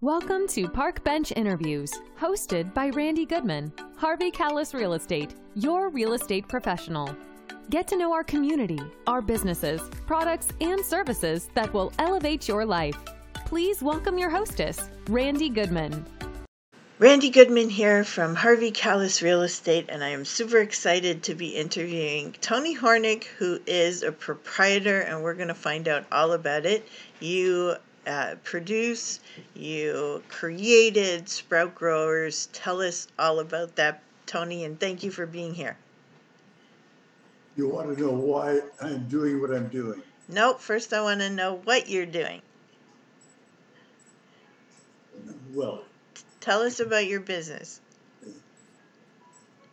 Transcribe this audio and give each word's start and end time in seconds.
Welcome 0.00 0.46
to 0.50 0.68
Park 0.68 1.02
Bench 1.02 1.32
Interviews, 1.34 1.92
hosted 2.20 2.72
by 2.72 2.90
Randy 2.90 3.26
Goodman, 3.26 3.72
Harvey 3.96 4.30
Kalles 4.30 4.72
Real 4.72 4.92
Estate, 4.92 5.34
your 5.56 5.88
real 5.88 6.12
estate 6.12 6.46
professional. 6.46 7.12
Get 7.68 7.88
to 7.88 7.96
know 7.96 8.12
our 8.12 8.22
community, 8.22 8.78
our 9.08 9.20
businesses, 9.20 9.82
products, 10.06 10.50
and 10.60 10.84
services 10.84 11.50
that 11.54 11.74
will 11.74 11.92
elevate 11.98 12.46
your 12.46 12.64
life. 12.64 12.96
Please 13.44 13.82
welcome 13.82 14.18
your 14.18 14.30
hostess, 14.30 14.88
Randy 15.08 15.48
Goodman. 15.48 16.06
Randy 17.00 17.30
Goodman 17.30 17.68
here 17.68 18.04
from 18.04 18.36
Harvey 18.36 18.70
Kalles 18.70 19.20
Real 19.20 19.42
Estate, 19.42 19.86
and 19.88 20.04
I 20.04 20.10
am 20.10 20.24
super 20.24 20.58
excited 20.58 21.24
to 21.24 21.34
be 21.34 21.56
interviewing 21.56 22.36
Tony 22.40 22.76
Hornick, 22.76 23.24
who 23.24 23.58
is 23.66 24.04
a 24.04 24.12
proprietor, 24.12 25.00
and 25.00 25.24
we're 25.24 25.34
going 25.34 25.48
to 25.48 25.54
find 25.54 25.88
out 25.88 26.06
all 26.12 26.34
about 26.34 26.66
it. 26.66 26.86
You 27.18 27.74
uh, 28.06 28.36
produce, 28.44 29.20
you 29.54 30.22
created 30.28 31.28
Sprout 31.28 31.74
Growers. 31.74 32.48
Tell 32.52 32.80
us 32.80 33.08
all 33.18 33.40
about 33.40 33.76
that, 33.76 34.02
Tony, 34.26 34.64
and 34.64 34.78
thank 34.78 35.02
you 35.02 35.10
for 35.10 35.26
being 35.26 35.54
here. 35.54 35.76
You 37.56 37.68
want 37.68 37.96
to 37.96 38.00
know 38.02 38.12
why 38.12 38.60
I'm 38.80 39.08
doing 39.08 39.40
what 39.40 39.50
I'm 39.50 39.68
doing? 39.68 40.02
Nope, 40.28 40.60
first 40.60 40.92
I 40.92 41.02
want 41.02 41.20
to 41.20 41.30
know 41.30 41.60
what 41.64 41.88
you're 41.88 42.06
doing. 42.06 42.40
Well, 45.52 45.82
Tell 46.40 46.62
us 46.62 46.80
about 46.80 47.06
your 47.06 47.20
business. 47.20 47.80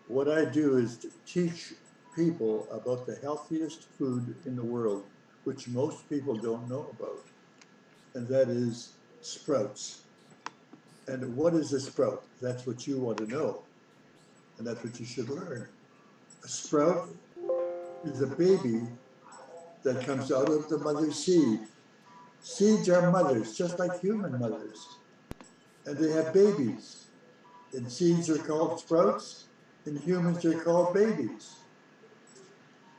what 0.07 0.27
I 0.27 0.45
do 0.45 0.77
is 0.77 0.97
to 0.97 1.11
teach 1.25 1.73
people 2.16 2.67
about 2.71 3.05
the 3.05 3.16
healthiest 3.16 3.83
food 3.97 4.35
in 4.45 4.55
the 4.55 4.63
world, 4.63 5.03
which 5.44 5.67
most 5.67 6.07
people 6.09 6.35
don't 6.35 6.67
know 6.69 6.88
about, 6.99 7.23
and 8.15 8.27
that 8.27 8.49
is 8.49 8.93
sprouts. 9.21 10.01
And 11.07 11.35
what 11.35 11.53
is 11.53 11.71
a 11.73 11.79
sprout? 11.79 12.23
That's 12.41 12.65
what 12.65 12.88
you 12.88 12.99
want 12.99 13.19
to 13.19 13.27
know, 13.27 13.61
and 14.57 14.66
that's 14.66 14.83
what 14.83 14.99
you 14.99 15.05
should 15.05 15.30
learn. 15.30 15.67
A 16.44 16.47
sprout 16.47 17.09
is 18.03 18.22
a 18.22 18.27
baby 18.27 18.81
that 19.83 20.03
comes 20.05 20.31
out 20.31 20.49
of 20.49 20.67
the 20.67 20.80
mother's 20.80 21.23
seed. 21.23 21.59
Seeds 22.41 22.89
are 22.89 23.11
mothers, 23.11 23.55
just 23.55 23.77
like 23.80 23.99
human 23.99 24.39
mothers. 24.39 24.97
And 25.85 25.97
they 25.97 26.11
have 26.11 26.33
babies. 26.33 27.05
And 27.73 27.91
seeds 27.91 28.29
are 28.29 28.38
called 28.38 28.79
sprouts, 28.79 29.45
and 29.85 30.00
humans 30.00 30.44
are 30.45 30.59
called 30.59 30.94
babies. 30.94 31.55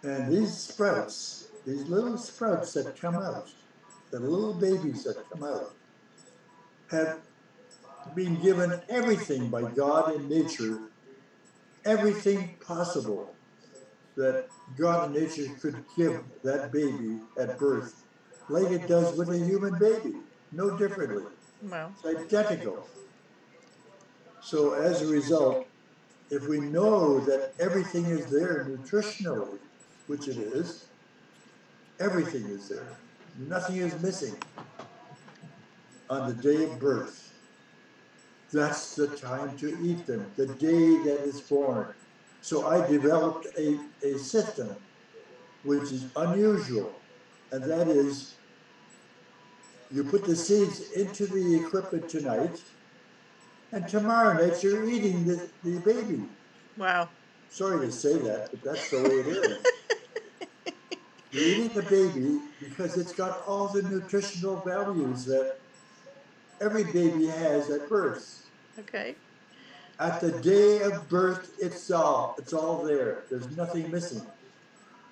And 0.03 0.33
these 0.33 0.57
sprouts, 0.57 1.49
these 1.67 1.89
little 1.89 2.19
sprouts 2.19 2.75
that 2.75 3.01
come 3.01 3.17
out, 3.17 3.49
the 4.11 4.21
little 4.21 4.55
babies 4.55 5.05
that 5.05 5.17
come 5.31 5.45
out, 5.45 5.75
have 6.91 7.19
been 8.15 8.41
given 8.41 8.81
everything 8.89 9.49
by 9.49 9.63
God 9.63 10.15
and 10.15 10.29
nature, 10.29 10.79
everything 11.85 12.57
possible 12.65 13.35
that 14.17 14.49
God 14.77 15.07
and 15.11 15.15
nature 15.15 15.53
could 15.61 15.85
give 15.97 16.23
that 16.43 16.73
baby 16.73 17.21
at 17.39 17.59
birth, 17.59 18.05
like 18.49 18.71
it 18.71 18.87
does 18.89 19.17
with 19.17 19.31
a 19.31 19.39
human 19.39 19.79
baby, 19.79 20.15
no 20.53 20.77
differently. 20.79 21.25
Well, 21.63 21.93
It's 22.05 22.33
identical. 22.33 22.89
So 24.41 24.75
as 24.75 25.03
a 25.03 25.09
result, 25.09 25.67
if 26.31 26.49
we 26.49 26.61
know 26.61 27.21
that 27.21 27.53
everything 27.59 28.07
is 28.07 28.27
there 28.27 28.65
nutritionally, 28.69 29.59
which 30.07 30.29
it 30.29 30.39
is, 30.39 30.87
everything 32.01 32.45
is 32.45 32.69
there. 32.69 32.97
Nothing 33.39 33.77
is 33.77 34.01
missing 34.03 34.37
on 36.09 36.29
the 36.29 36.35
day 36.43 36.65
of 36.65 36.79
birth. 36.79 37.35
That's 38.53 38.95
the 38.95 39.09
time 39.09 39.57
to 39.59 39.77
eat 39.83 40.07
them, 40.07 40.25
the 40.37 40.47
day 40.47 40.97
that 41.05 41.21
is 41.25 41.41
born. 41.41 41.89
So 42.41 42.67
I 42.67 42.87
developed 42.89 43.47
a, 43.59 43.79
a 44.03 44.19
system 44.19 44.75
which 45.65 45.93
is 45.93 46.07
unusual, 46.17 46.93
and 47.51 47.63
that 47.65 47.89
is 47.89 48.37
you 49.93 50.05
put 50.05 50.25
the 50.25 50.37
seeds 50.37 50.93
into 50.93 51.27
the 51.27 51.57
equipment 51.57 52.09
tonight, 52.09 52.63
and 53.73 53.87
tomorrow 53.89 54.33
night 54.35 54.63
you're 54.63 54.89
eating 54.89 55.25
the, 55.27 55.49
the 55.65 55.79
baby. 55.81 56.23
wow. 56.77 57.09
Sorry 57.51 57.87
to 57.87 57.93
say 57.93 58.17
that, 58.19 58.51
but 58.51 58.63
that's 58.63 58.91
the 58.91 59.03
way 59.03 59.11
it 59.11 59.27
is. 59.27 59.67
Eating 61.33 61.69
the 61.69 61.83
baby 61.83 62.41
because 62.61 62.97
it's 62.97 63.13
got 63.13 63.43
all 63.47 63.69
the 63.69 63.83
nutritional 63.83 64.57
values 64.61 65.25
that 65.25 65.59
every 66.61 66.85
baby 66.85 67.27
has 67.27 67.71
at 67.71 67.89
birth. 67.89 68.47
Okay. 68.79 69.15
At 69.99 70.21
the 70.21 70.33
day 70.41 70.83
of 70.83 71.09
birth, 71.09 71.57
it's 71.59 71.91
all 71.91 72.37
it's 72.39 72.53
all 72.53 72.85
there. 72.85 73.25
There's 73.31 73.57
nothing 73.57 73.91
missing. 73.91 74.23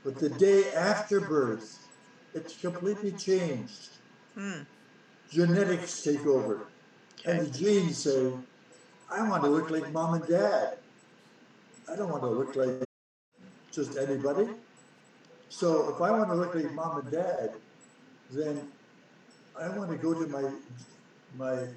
But 0.05 0.19
the 0.19 0.29
day 0.29 0.73
after 0.75 1.21
birth, 1.21 1.79
it's 2.35 2.57
completely 2.61 3.13
changed. 3.13 3.89
Hmm. 4.35 4.63
Genetics 5.31 6.03
take 6.03 6.27
over. 6.27 6.67
And 7.25 7.41
the 7.41 7.59
genes 7.59 7.99
say, 7.99 8.31
I 9.11 9.27
want 9.29 9.43
to 9.43 9.49
look 9.49 9.71
like 9.71 9.91
mom 9.93 10.15
and 10.15 10.27
dad. 10.27 10.77
I 11.91 11.97
don't 11.97 12.11
want 12.11 12.23
to 12.23 12.29
look 12.29 12.55
like 12.55 12.85
just 13.73 13.97
anybody. 13.97 14.49
So 15.57 15.95
if 15.95 16.03
I 16.03 16.11
want 16.11 16.31
to 16.31 16.35
look 16.35 16.53
like 16.57 16.73
mom 16.73 16.99
and 16.99 17.13
dad, 17.13 17.53
then 18.33 18.73
I 19.57 19.69
want 19.69 19.89
to 19.93 19.97
go 19.97 20.13
to 20.13 20.27
my 20.27 20.51
my 21.39 21.69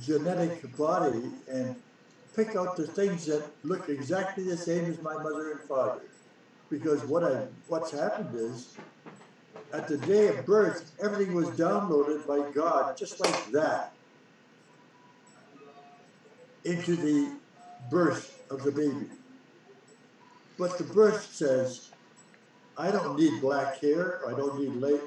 genetic 0.00 0.76
body 0.76 1.24
and 1.50 1.74
pick 2.36 2.54
out 2.54 2.76
the 2.76 2.86
things 2.86 3.26
that 3.26 3.42
look 3.64 3.88
exactly 3.88 4.44
the 4.44 4.56
same 4.56 4.84
as 4.84 5.02
my 5.02 5.14
mother 5.14 5.50
and 5.50 5.60
father. 5.62 6.02
Because 6.70 7.02
what 7.06 7.24
I 7.24 7.48
what's 7.66 7.90
happened 7.90 8.36
is 8.36 8.76
at 9.72 9.88
the 9.88 9.96
day 9.96 10.28
of 10.28 10.46
birth, 10.46 10.92
everything 11.02 11.34
was 11.34 11.48
downloaded 11.48 12.24
by 12.24 12.48
God 12.52 12.96
just 12.96 13.18
like 13.18 13.50
that 13.50 13.94
into 16.64 16.94
the 16.94 17.32
birth 17.90 18.44
of 18.48 18.62
the 18.62 18.70
baby. 18.70 19.08
But 20.56 20.78
the 20.78 20.84
birth 20.84 21.32
says, 21.32 21.90
I 22.78 22.92
don't 22.92 23.18
need 23.18 23.40
black 23.40 23.80
hair, 23.80 24.20
I 24.26 24.30
don't 24.30 24.60
need 24.60 24.74
light, 24.76 25.00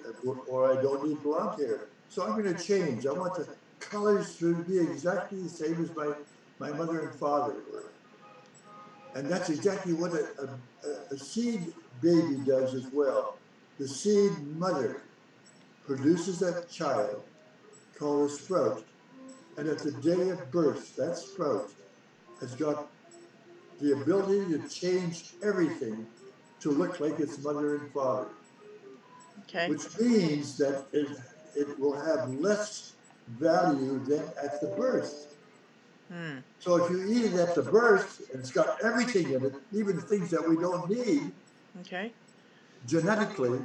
or 0.50 0.78
I 0.78 0.82
don't 0.82 1.08
need 1.08 1.24
blonde 1.24 1.58
hair. 1.58 1.88
So 2.09 2.22
I'm 2.24 2.32
going 2.32 2.54
to 2.54 2.62
change. 2.62 3.08
I 3.08 3.14
want 3.14 3.36
the 3.36 3.48
colors 3.80 4.38
to 4.40 4.54
be 4.64 4.78
exactly 4.78 5.42
the 5.42 5.50
same 5.50 5.81
as 5.81 5.96
my, 5.96 6.14
my 6.60 6.72
mother 6.72 7.00
and 7.00 7.18
father 7.18 7.56
were. 7.72 7.86
And 9.16 9.30
that's 9.30 9.50
exactly 9.50 9.94
what 9.94 10.12
a, 10.14 10.50
a, 10.84 11.14
a 11.14 11.18
seed 11.18 11.74
baby 12.02 12.36
does 12.46 12.74
as 12.74 12.88
well. 12.92 13.38
The 13.80 13.88
seed 13.88 14.38
mother 14.58 15.02
produces 15.86 16.42
a 16.42 16.66
child 16.66 17.24
called 17.98 18.30
a 18.30 18.34
sprout. 18.34 18.84
And 19.58 19.70
at 19.70 19.80
the 19.80 19.92
day 19.94 20.30
of 20.30 20.52
birth, 20.52 20.96
that 20.98 21.18
sprout 21.18 21.72
has 22.42 22.54
got 22.56 22.88
the 23.80 23.94
ability 23.94 24.52
to 24.52 24.68
change 24.68 25.34
everything 25.42 26.06
to 26.62 26.72
look 26.72 27.00
like 27.00 27.20
its 27.20 27.44
mother 27.44 27.76
and 27.76 27.92
father, 27.94 28.28
Okay. 29.44 29.68
which 29.68 30.00
means 30.00 30.58
that 30.58 30.86
it, 30.94 31.08
it 31.56 31.80
will 31.80 32.00
have 32.00 32.30
less 32.30 32.94
value 33.28 34.00
than 34.06 34.24
at 34.44 34.62
the 34.62 34.68
birth. 34.78 35.36
Hmm. 36.12 36.40
So 36.60 36.84
if 36.86 36.92
you 36.92 37.08
eat 37.10 37.34
it 37.34 37.40
at 37.40 37.56
the 37.56 37.64
birth, 37.64 38.22
and 38.32 38.40
it's 38.40 38.52
got 38.52 38.84
everything 38.84 39.32
in 39.32 39.46
it, 39.46 39.54
even 39.74 40.00
things 40.00 40.30
that 40.30 40.48
we 40.48 40.56
don't 40.58 40.90
need 40.90 41.32
Okay. 41.80 42.14
genetically, 42.86 43.60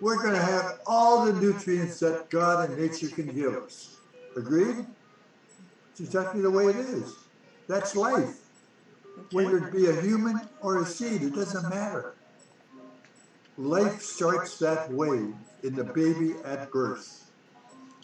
we're 0.00 0.20
going 0.22 0.34
to 0.34 0.42
have 0.42 0.80
all 0.86 1.24
the 1.24 1.32
nutrients 1.40 2.00
that 2.00 2.28
God 2.30 2.68
and 2.68 2.78
nature 2.78 3.08
can 3.08 3.28
give 3.28 3.54
us. 3.54 3.96
Agreed? 4.36 4.86
It's 5.90 6.00
exactly 6.00 6.42
the 6.42 6.50
way 6.50 6.66
it 6.66 6.76
is. 6.76 7.14
That's 7.68 7.94
life. 7.96 8.36
Whether 9.32 9.58
it 9.58 9.72
be 9.72 9.86
a 9.86 10.00
human 10.02 10.40
or 10.60 10.82
a 10.82 10.86
seed, 10.86 11.22
it 11.22 11.34
doesn't 11.34 11.68
matter. 11.70 12.15
Life 13.58 14.02
starts 14.02 14.58
that 14.58 14.92
way 14.92 15.32
in 15.62 15.74
the 15.74 15.84
baby 15.84 16.34
at 16.44 16.70
birth. 16.70 17.30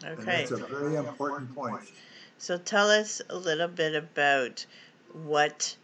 And 0.04 0.18
that's 0.18 0.50
a 0.50 0.56
very 0.56 0.96
important 0.96 1.54
point. 1.54 1.80
So 2.38 2.58
tell 2.58 2.90
us 2.90 3.22
a 3.28 3.36
little 3.36 3.68
bit 3.68 3.94
about 3.94 4.66
what 5.12 5.76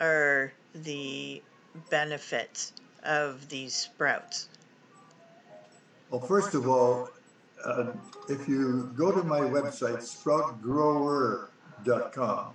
are 0.00 0.52
the 0.74 1.40
benefits 1.88 2.72
of 3.04 3.48
these 3.48 3.74
sprouts. 3.74 4.48
Well, 6.10 6.20
first 6.20 6.54
of 6.54 6.68
all, 6.68 7.08
uh, 7.64 7.92
if 8.28 8.48
you 8.48 8.92
go 8.96 9.12
to 9.12 9.22
my 9.22 9.38
website, 9.40 10.02
sproutgrower.com, 10.02 12.54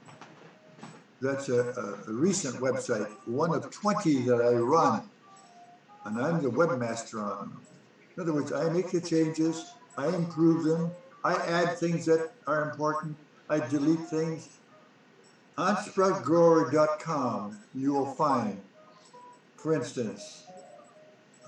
that's 1.21 1.47
a, 1.49 1.61
a, 1.61 2.11
a 2.11 2.13
recent 2.13 2.57
website, 2.57 3.07
one 3.25 3.55
of 3.55 3.71
20 3.71 4.23
that 4.23 4.41
I 4.41 4.51
run, 4.53 5.09
and 6.07 6.19
I'm 6.19 6.41
the 6.41 6.49
webmaster 6.49 7.21
on 7.21 7.49
them. 7.49 7.61
In 8.15 8.23
other 8.23 8.33
words, 8.33 8.53
I 8.53 8.69
make 8.69 8.91
the 8.91 9.01
changes, 9.01 9.73
I 9.97 10.07
improve 10.07 10.63
them, 10.63 10.91
I 11.23 11.35
add 11.35 11.77
things 11.77 12.05
that 12.05 12.31
are 12.47 12.69
important, 12.69 13.17
I 13.49 13.59
delete 13.59 13.99
things. 14.07 14.57
On 15.57 15.75
sproutgrower.com, 15.75 17.59
you 17.75 17.93
will 17.93 18.13
find, 18.13 18.61
for 19.57 19.73
instance, 19.73 20.43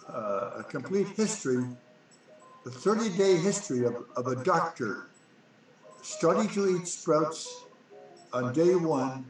uh, 0.10 0.52
a 0.60 0.64
complete 0.64 1.08
history, 1.08 1.64
the 2.66 2.72
30 2.72 3.18
day 3.18 3.38
history 3.38 3.86
of, 3.86 3.96
of 4.16 4.28
a 4.28 4.44
doctor 4.44 5.08
starting 6.02 6.50
to 6.50 6.76
eat 6.76 6.88
sprouts 6.88 7.66
on 8.34 8.52
day 8.54 8.76
one, 8.76 9.26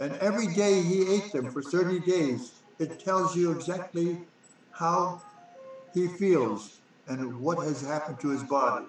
and 0.00 0.12
every 0.14 0.46
day 0.54 0.80
he 0.80 1.14
ate 1.14 1.32
them 1.32 1.50
for 1.50 1.62
30 1.62 2.00
days. 2.00 2.52
It 2.78 2.98
tells 2.98 3.36
you 3.36 3.50
exactly 3.52 4.18
how 4.80 5.20
he 5.92 6.08
feels 6.08 6.78
and 7.06 7.38
what 7.40 7.58
has 7.58 7.82
happened 7.82 8.18
to 8.18 8.30
his 8.30 8.42
body. 8.42 8.86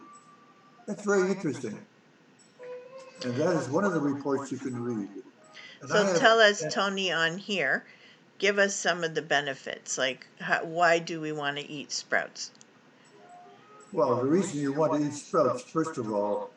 That's 0.88 1.04
very 1.04 1.30
interesting. 1.30 1.78
And 3.26 3.36
that 3.36 3.56
is 3.58 3.68
one 3.70 3.84
of 3.84 3.94
the 3.94 4.00
reports 4.00 4.52
you 4.52 4.58
can 4.58 4.82
read. 4.82 5.10
And 5.82 5.90
So 5.90 6.04
have- 6.06 6.18
tell 6.18 6.40
us, 6.40 6.64
Tony, 6.72 7.12
on 7.12 7.38
here, 7.38 7.86
give 8.40 8.58
us 8.58 8.74
some 8.74 9.04
of 9.04 9.14
the 9.14 9.22
benefits. 9.22 9.98
Like, 9.98 10.26
how, 10.40 10.64
why 10.64 10.98
do 10.98 11.20
we 11.20 11.34
want 11.34 11.58
to 11.58 11.70
eat 11.70 11.92
sprouts? 11.92 12.52
Well, 13.92 14.16
the 14.16 14.30
reason 14.30 14.62
you 14.62 14.72
want 14.72 14.94
to 14.94 15.06
eat 15.06 15.14
sprouts, 15.14 15.64
first 15.64 15.98
of 15.98 16.14
all, 16.14 16.52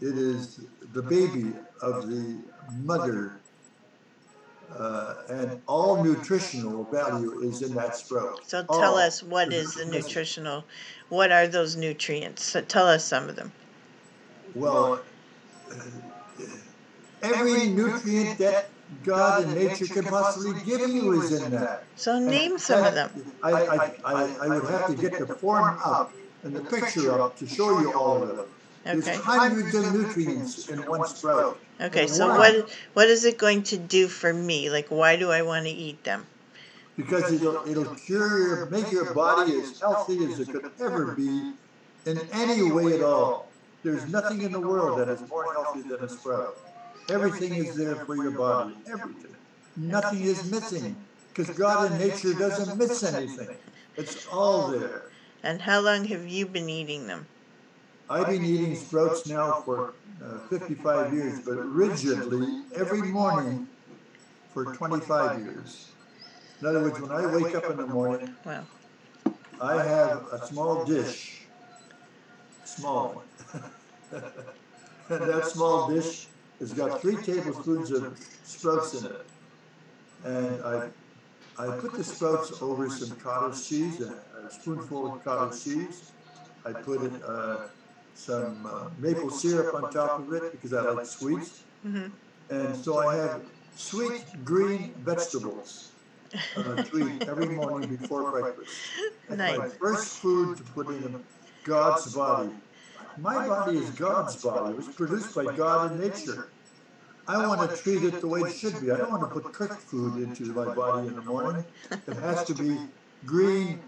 it 0.00 0.16
is 0.16 0.60
the 0.92 1.02
baby 1.02 1.52
of 1.82 2.08
the 2.08 2.38
mother, 2.84 3.32
uh, 4.76 5.14
and 5.28 5.60
all 5.66 6.02
nutritional 6.02 6.84
value 6.84 7.40
is 7.40 7.62
in 7.62 7.74
that 7.74 7.96
sprout. 7.96 8.44
So 8.46 8.64
tell 8.64 8.94
All. 8.94 8.98
us 8.98 9.22
what 9.22 9.52
is 9.52 9.74
the 9.74 9.86
nutritional, 9.86 10.64
what 11.08 11.32
are 11.32 11.46
those 11.46 11.76
nutrients? 11.76 12.44
So 12.44 12.60
tell 12.60 12.86
us 12.86 13.04
some 13.04 13.28
of 13.28 13.36
them. 13.36 13.52
Well, 14.54 15.00
every 17.22 17.66
nutrient 17.68 18.38
that 18.38 18.70
God 19.04 19.44
and 19.44 19.54
nature 19.54 19.86
can 19.86 20.04
possibly 20.04 20.60
give 20.64 20.88
you 20.88 21.12
is 21.20 21.42
in 21.42 21.50
that. 21.52 21.84
So 21.96 22.18
name 22.18 22.58
some 22.58 22.84
of 22.84 22.94
them. 22.94 23.10
I, 23.42 23.52
I, 23.52 23.92
I, 24.04 24.36
I 24.42 24.48
would 24.48 24.70
have 24.70 24.86
to 24.86 24.94
get 24.94 25.18
the 25.18 25.26
form 25.26 25.78
up 25.84 26.12
and 26.42 26.54
the 26.54 26.60
picture 26.60 27.20
up 27.20 27.36
to 27.38 27.46
show 27.46 27.80
you 27.80 27.92
all 27.92 28.22
of 28.22 28.36
them. 28.36 28.46
There's 28.88 29.06
Okay. 29.06 29.18
nutrients 29.92 30.68
in 30.70 30.78
one 30.86 31.06
sprout. 31.06 31.60
Okay, 31.80 32.06
so 32.06 32.26
why? 32.26 32.38
what 32.38 32.70
what 32.94 33.08
is 33.08 33.24
it 33.24 33.36
going 33.36 33.62
to 33.64 33.76
do 33.76 34.08
for 34.08 34.32
me? 34.32 34.70
Like, 34.70 34.88
why 34.88 35.16
do 35.16 35.30
I 35.30 35.42
want 35.42 35.66
to 35.66 35.70
eat 35.70 36.02
them? 36.04 36.26
Because 36.96 37.30
it'll, 37.32 37.68
it'll 37.68 37.94
cure 37.94 38.38
your, 38.38 38.66
make 38.70 38.90
your 38.90 39.14
body 39.14 39.60
as 39.60 39.78
healthy 39.78 40.24
as 40.24 40.40
it 40.40 40.48
could 40.50 40.72
ever 40.80 41.14
be 41.14 41.52
in 42.06 42.18
any 42.32 42.62
way 42.72 42.94
at 42.94 43.02
all. 43.02 43.52
There's 43.84 44.10
nothing 44.10 44.42
in 44.42 44.52
the 44.52 44.60
world 44.60 44.98
that 44.98 45.08
is 45.08 45.20
more 45.28 45.52
healthy 45.52 45.82
than 45.82 46.02
a 46.02 46.08
sprout. 46.08 46.54
Everything 47.10 47.54
is 47.54 47.76
there 47.76 47.94
for 48.06 48.16
your 48.16 48.32
body, 48.32 48.74
everything. 48.90 49.36
Nothing 49.76 50.22
is 50.22 50.50
missing, 50.50 50.96
because 51.28 51.56
God 51.56 51.92
and 51.92 52.00
nature 52.00 52.34
doesn't 52.34 52.76
miss 52.78 53.04
anything. 53.04 53.56
It's 53.96 54.26
all 54.26 54.68
there. 54.68 55.04
And 55.44 55.62
how 55.62 55.80
long 55.80 56.04
have 56.06 56.26
you 56.26 56.46
been 56.46 56.68
eating 56.68 57.06
them? 57.06 57.26
I've 58.10 58.26
been 58.26 58.44
eating 58.44 58.74
sprouts 58.74 59.26
now 59.26 59.60
for 59.64 59.94
uh, 60.24 60.38
55 60.48 61.12
years, 61.12 61.40
but 61.40 61.56
rigidly 61.66 62.62
every 62.74 63.02
morning 63.02 63.68
for 64.52 64.74
25 64.74 65.40
years. 65.40 65.90
In 66.60 66.66
other 66.66 66.82
words, 66.82 67.00
when 67.00 67.12
I 67.12 67.26
wake 67.26 67.54
up 67.54 67.70
in 67.70 67.76
the 67.76 67.86
morning, 67.86 68.34
Wow. 68.44 68.64
I 69.60 69.82
have 69.82 70.26
a 70.32 70.46
small 70.46 70.84
dish, 70.84 71.42
small 72.64 73.22
one. 73.22 73.62
and 75.10 75.30
that 75.30 75.46
small 75.46 75.88
dish 75.88 76.28
has 76.60 76.72
got 76.72 77.00
three 77.00 77.16
tablespoons 77.16 77.90
of 77.90 78.16
sprouts 78.44 78.94
in 79.00 79.06
it. 79.06 79.26
And 80.24 80.62
I, 80.62 80.88
I 81.58 81.76
put 81.78 81.92
the 81.94 82.04
sprouts 82.04 82.62
over 82.62 82.88
some 82.88 83.16
cottage 83.18 83.68
cheese, 83.68 84.00
a 84.00 84.14
a 84.46 84.50
spoonful 84.50 85.14
of 85.14 85.24
cottage 85.24 85.62
cheese. 85.64 86.12
I 86.64 86.72
put 86.72 87.02
in, 87.02 87.22
uh, 87.22 87.68
some 88.18 88.66
uh, 88.66 88.90
maple 88.98 89.30
syrup 89.30 89.74
on 89.74 89.92
top 89.92 90.18
of 90.20 90.32
it 90.32 90.52
because 90.52 90.72
I 90.72 90.82
like 90.90 91.06
sweets. 91.06 91.62
hmm 91.82 92.06
And 92.50 92.74
so 92.76 92.98
I 93.08 93.14
have 93.16 93.42
sweet 93.76 94.24
green 94.44 94.94
vegetables 94.98 95.92
uh, 96.56 96.82
to 96.82 96.98
eat 97.08 97.28
every 97.28 97.46
morning 97.46 97.88
before 97.96 98.30
breakfast. 98.32 98.76
That's 99.28 99.40
my 99.40 99.56
Nice. 99.64 99.74
first 99.74 100.18
food 100.18 100.56
to 100.56 100.62
put 100.64 100.88
in 100.88 101.24
God's 101.64 102.14
body. 102.14 102.50
My 103.18 103.46
body 103.46 103.76
is 103.78 103.90
God's 103.90 104.36
body. 104.42 104.72
It 104.72 104.76
was 104.76 104.88
produced 104.88 105.34
by 105.34 105.54
God 105.56 105.92
and 105.92 106.00
nature. 106.00 106.50
I 107.28 107.46
want 107.46 107.70
to 107.70 107.76
treat 107.76 108.02
it 108.02 108.20
the 108.20 108.28
way 108.28 108.40
it 108.50 108.56
should 108.56 108.80
be. 108.80 108.90
I 108.90 108.96
don't 108.96 109.10
want 109.10 109.22
to 109.22 109.40
put 109.40 109.52
cooked 109.52 109.82
food 109.82 110.22
into 110.22 110.44
my 110.54 110.74
body 110.74 111.08
in 111.08 111.14
the 111.14 111.22
morning. 111.22 111.64
It 111.90 112.16
has 112.16 112.44
to 112.46 112.54
be 112.54 112.78
green 113.26 113.80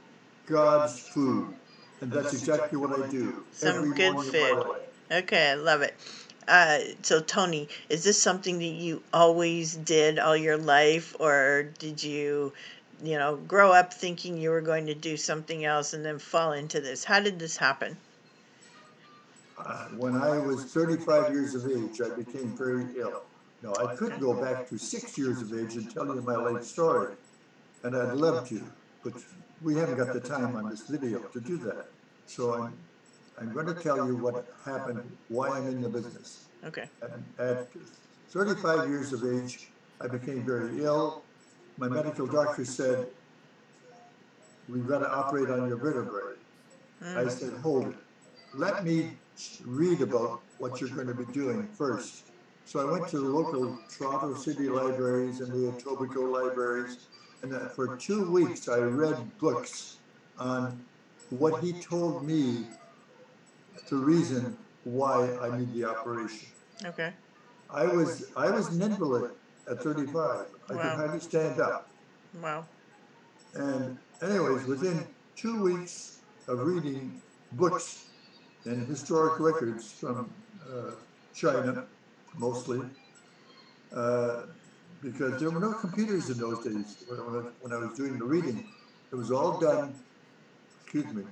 God's 0.46 1.00
food. 1.00 1.54
And 2.00 2.10
that's 2.10 2.32
exactly 2.32 2.78
what 2.78 2.98
I 2.98 3.08
do. 3.08 3.44
Some 3.52 3.76
every 3.76 3.94
good 3.94 4.12
morning 4.12 4.34
of 4.34 4.56
my 4.56 4.62
food. 4.62 4.76
Okay, 5.12 5.50
I 5.50 5.54
love 5.54 5.82
it. 5.82 5.94
Uh, 6.48 6.78
so 7.02 7.20
Tony, 7.20 7.68
is 7.88 8.02
this 8.04 8.20
something 8.20 8.58
that 8.58 8.64
you 8.64 9.02
always 9.12 9.74
did 9.74 10.18
all 10.18 10.36
your 10.36 10.56
life, 10.56 11.14
or 11.20 11.68
did 11.78 12.02
you, 12.02 12.52
you 13.02 13.18
know, 13.18 13.36
grow 13.36 13.72
up 13.72 13.92
thinking 13.92 14.38
you 14.38 14.50
were 14.50 14.60
going 14.60 14.86
to 14.86 14.94
do 14.94 15.16
something 15.16 15.64
else 15.64 15.92
and 15.92 16.04
then 16.04 16.18
fall 16.18 16.52
into 16.52 16.80
this? 16.80 17.04
How 17.04 17.20
did 17.20 17.38
this 17.38 17.56
happen? 17.56 17.96
Uh, 19.58 19.88
when 19.98 20.16
I 20.16 20.38
was 20.38 20.64
35 20.64 21.32
years 21.32 21.54
of 21.54 21.70
age, 21.70 22.00
I 22.00 22.08
became 22.16 22.56
very 22.56 22.86
ill. 22.96 23.22
Now, 23.62 23.74
I 23.74 23.94
could 23.94 24.18
go 24.18 24.32
back 24.32 24.68
to 24.70 24.78
six 24.78 25.18
years 25.18 25.42
of 25.42 25.52
age 25.52 25.76
and 25.76 25.92
tell 25.92 26.06
you 26.06 26.22
my 26.22 26.36
life 26.36 26.64
story, 26.64 27.14
and 27.82 27.94
I'd 27.94 28.14
love 28.14 28.48
to, 28.48 28.62
but 29.04 29.12
we 29.62 29.74
haven't 29.74 29.96
got 29.96 30.12
the 30.12 30.20
time 30.20 30.56
on 30.56 30.68
this 30.70 30.88
video 30.88 31.20
to 31.20 31.40
do 31.40 31.58
that. 31.58 31.86
So 32.26 32.54
I'm, 32.54 32.78
I'm 33.38 33.52
going 33.52 33.66
to 33.66 33.74
tell 33.74 34.06
you 34.06 34.16
what 34.16 34.46
happened, 34.64 35.16
why 35.28 35.58
I'm 35.58 35.66
in 35.68 35.80
the 35.82 35.88
business. 35.88 36.48
Okay. 36.64 36.88
At, 37.02 37.44
at 37.44 37.68
35 38.30 38.88
years 38.88 39.12
of 39.12 39.24
age, 39.24 39.72
I 40.00 40.06
became 40.08 40.44
very 40.44 40.82
ill. 40.82 41.24
My 41.76 41.88
medical 41.88 42.26
doctor 42.26 42.64
said, 42.64 43.06
we've 44.68 44.86
got 44.86 45.00
to 45.00 45.10
operate 45.12 45.50
on 45.50 45.68
your 45.68 45.78
vertebrae. 45.78 46.34
I 47.02 47.24
Mm. 47.24 47.30
said, 47.30 47.52
hold 47.62 47.88
it. 47.88 47.96
Let 48.54 48.84
me 48.84 49.18
read 49.64 50.02
about 50.02 50.42
what 50.58 50.80
you're 50.80 50.90
going 50.90 51.06
to 51.06 51.14
be 51.14 51.30
doing 51.32 51.68
first. 51.72 52.30
So 52.64 52.78
I 52.86 52.92
went 52.92 53.08
to 53.08 53.18
the 53.18 53.28
local 53.28 53.78
Toronto 53.96 54.34
City 54.34 54.68
libraries 54.68 55.40
and 55.40 55.50
the 55.50 55.72
Etobicoke 55.72 56.30
libraries, 56.30 57.08
and 57.42 57.54
uh, 57.54 57.68
for 57.68 57.96
two 57.96 58.30
weeks 58.30 58.68
I 58.68 58.78
read 58.78 59.16
books 59.38 59.98
on 60.38 60.84
what 61.30 61.62
he 61.62 61.72
told 61.72 62.24
me 62.24 62.66
the 63.88 63.96
reason 63.96 64.56
why 64.84 65.36
I 65.40 65.56
need 65.58 65.72
the 65.74 65.84
operation. 65.84 66.48
Okay. 66.84 67.12
I 67.68 67.86
was 67.86 68.30
I 68.36 68.50
was 68.50 68.68
an 68.68 68.82
invalid 68.82 69.32
at 69.70 69.82
35. 69.82 70.46
I 70.68 70.72
could 70.72 70.80
hardly 70.80 71.20
stand 71.20 71.60
up. 71.60 71.88
Wow. 72.42 72.64
And 73.54 73.98
anyways, 74.22 74.66
within 74.66 75.06
two 75.36 75.62
weeks 75.62 76.18
of 76.48 76.60
reading 76.60 77.20
books 77.52 78.06
and 78.64 78.86
historic 78.86 79.40
records 79.40 79.92
from 79.92 80.30
uh, 80.68 80.92
China, 81.34 81.84
mostly, 82.36 82.80
uh, 83.94 84.42
because 85.02 85.40
there 85.40 85.50
were 85.50 85.60
no 85.60 85.72
computers 85.74 86.30
in 86.30 86.38
those 86.38 86.64
days 86.64 87.04
when, 87.08 87.18
I- 87.20 87.50
when 87.60 87.72
I 87.72 87.76
was 87.76 87.96
doing 87.96 88.18
the 88.18 88.24
reading. 88.24 88.68
It 89.12 89.16
was 89.16 89.30
all 89.30 89.58
done, 89.58 89.94
excuse 90.82 91.12
me, 91.12 91.24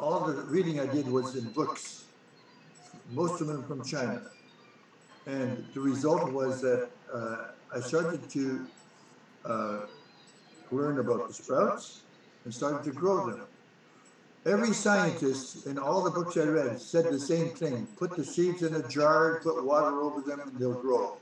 all 0.00 0.26
the 0.26 0.42
reading 0.44 0.80
I 0.80 0.86
did 0.86 1.08
was 1.08 1.36
in 1.36 1.52
books, 1.52 2.06
most 3.10 3.40
of 3.40 3.46
them 3.46 3.64
from 3.66 3.84
China. 3.84 4.22
And 5.26 5.66
the 5.74 5.80
result 5.80 6.32
was 6.32 6.60
that 6.62 6.90
uh, 7.12 7.36
I 7.74 7.80
started 7.80 8.28
to 8.30 8.66
uh, 9.44 9.80
learn 10.70 10.98
about 10.98 11.28
the 11.28 11.34
sprouts 11.34 12.04
and 12.44 12.54
started 12.54 12.84
to 12.84 12.92
grow 12.92 13.30
them. 13.30 13.46
Every 14.46 14.72
scientist 14.72 15.66
in 15.66 15.78
all 15.78 16.02
the 16.02 16.10
books 16.10 16.36
I 16.36 16.44
read 16.44 16.80
said 16.80 17.06
the 17.06 17.18
same 17.18 17.50
thing. 17.50 17.88
Put 17.96 18.16
the 18.16 18.24
seeds 18.24 18.62
in 18.62 18.74
a 18.76 18.88
jar, 18.88 19.40
put 19.42 19.64
water 19.64 20.00
over 20.00 20.20
them, 20.20 20.40
and 20.40 20.58
they'll 20.58 20.80
grow. 20.80 21.18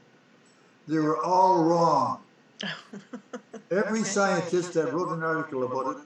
They 0.86 0.98
were 0.98 1.22
all 1.22 1.64
wrong. 1.64 2.20
Every 3.70 4.04
scientist 4.04 4.74
that 4.74 4.92
wrote 4.92 5.12
an 5.12 5.22
article 5.22 5.64
about 5.64 5.96
it 5.96 6.02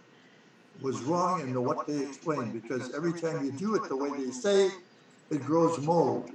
was 0.83 1.01
wrong 1.03 1.41
in 1.41 1.63
what 1.63 1.87
they 1.87 1.99
explained 2.01 2.53
because 2.53 2.95
every 2.95 3.13
time 3.13 3.45
you 3.45 3.53
do 3.53 3.75
it 3.75 3.89
the 3.89 3.97
way 3.97 4.11
they 4.11 4.31
say, 4.31 4.71
it 5.31 5.45
grows 5.45 5.79
mold, 5.81 6.31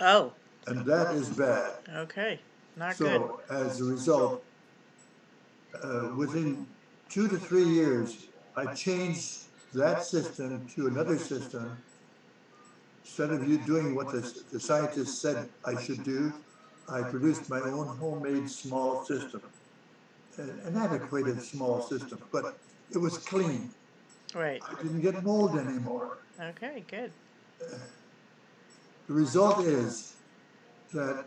Oh, 0.00 0.32
and 0.66 0.84
that 0.86 1.14
is 1.14 1.28
bad. 1.30 1.72
okay. 1.96 2.40
Not 2.76 2.96
good. 2.98 3.20
So 3.20 3.40
as 3.50 3.80
a 3.80 3.84
result, 3.84 4.44
uh, 5.82 6.10
within 6.16 6.66
two 7.08 7.26
to 7.28 7.38
three 7.38 7.64
years, 7.64 8.28
I 8.56 8.74
changed 8.74 9.44
that 9.74 10.04
system 10.04 10.66
to 10.74 10.86
another 10.86 11.18
system 11.18 11.76
instead 13.02 13.30
of 13.30 13.48
you 13.48 13.58
doing 13.58 13.94
what 13.94 14.12
the, 14.12 14.20
the 14.52 14.60
scientists 14.60 15.20
said 15.20 15.48
I 15.64 15.82
should 15.82 16.04
do, 16.04 16.32
I 16.90 17.02
produced 17.02 17.48
my 17.48 17.60
own 17.60 17.96
homemade 17.98 18.50
small 18.50 19.04
system. 19.04 19.42
An 20.36 20.50
an 20.64 20.76
antiquated 20.76 21.42
small 21.42 21.82
system, 21.82 22.18
but 22.32 22.58
it 22.90 22.98
was 22.98 23.18
clean. 23.18 23.70
Right. 24.34 24.62
I 24.66 24.82
didn't 24.82 25.00
get 25.00 25.22
mold 25.24 25.56
anymore. 25.58 26.18
Okay, 26.40 26.84
good. 26.88 27.12
The 29.06 29.12
result 29.12 29.64
is 29.64 30.14
that 30.92 31.26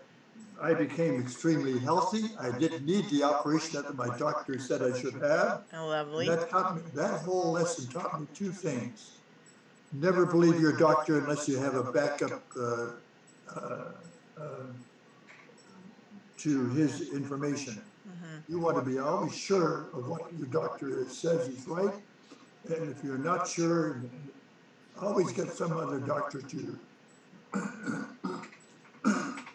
I 0.61 0.73
became 0.73 1.19
extremely 1.19 1.79
healthy. 1.79 2.31
I 2.39 2.57
didn't 2.57 2.85
need 2.85 3.09
the 3.09 3.23
operation 3.23 3.81
that 3.81 3.95
my 3.95 4.17
doctor 4.17 4.57
said 4.59 4.81
I 4.81 4.97
should 4.97 5.15
have. 5.15 5.63
Oh, 5.73 5.87
lovely. 5.87 6.27
That 6.27 6.49
taught 6.49 6.77
me, 6.77 6.81
that 6.93 7.21
whole 7.21 7.51
lesson 7.51 7.87
taught 7.91 8.19
me 8.19 8.27
two 8.33 8.51
things. 8.51 9.17
Never 9.91 10.25
believe 10.25 10.59
your 10.59 10.75
doctor 10.77 11.19
unless 11.19 11.47
you 11.47 11.57
have 11.57 11.75
a 11.75 11.91
backup, 11.91 12.41
uh, 12.57 12.87
uh, 13.53 13.91
um, 14.37 14.75
to 16.43 16.69
his 16.69 17.13
information. 17.13 17.81
You 18.49 18.59
want 18.59 18.77
to 18.77 18.83
be 18.83 18.99
always 18.99 19.33
sure 19.35 19.87
of 19.93 20.07
what 20.09 20.21
your 20.37 20.47
doctor 20.47 21.05
says 21.07 21.47
is 21.47 21.65
right. 21.67 21.93
And 22.67 22.91
if 22.91 23.03
you're 23.03 23.17
not 23.17 23.47
sure, 23.47 24.01
always 25.01 25.31
get 25.31 25.49
some 25.49 25.73
other 25.73 25.99
doctor 25.99 26.41
to 26.41 26.79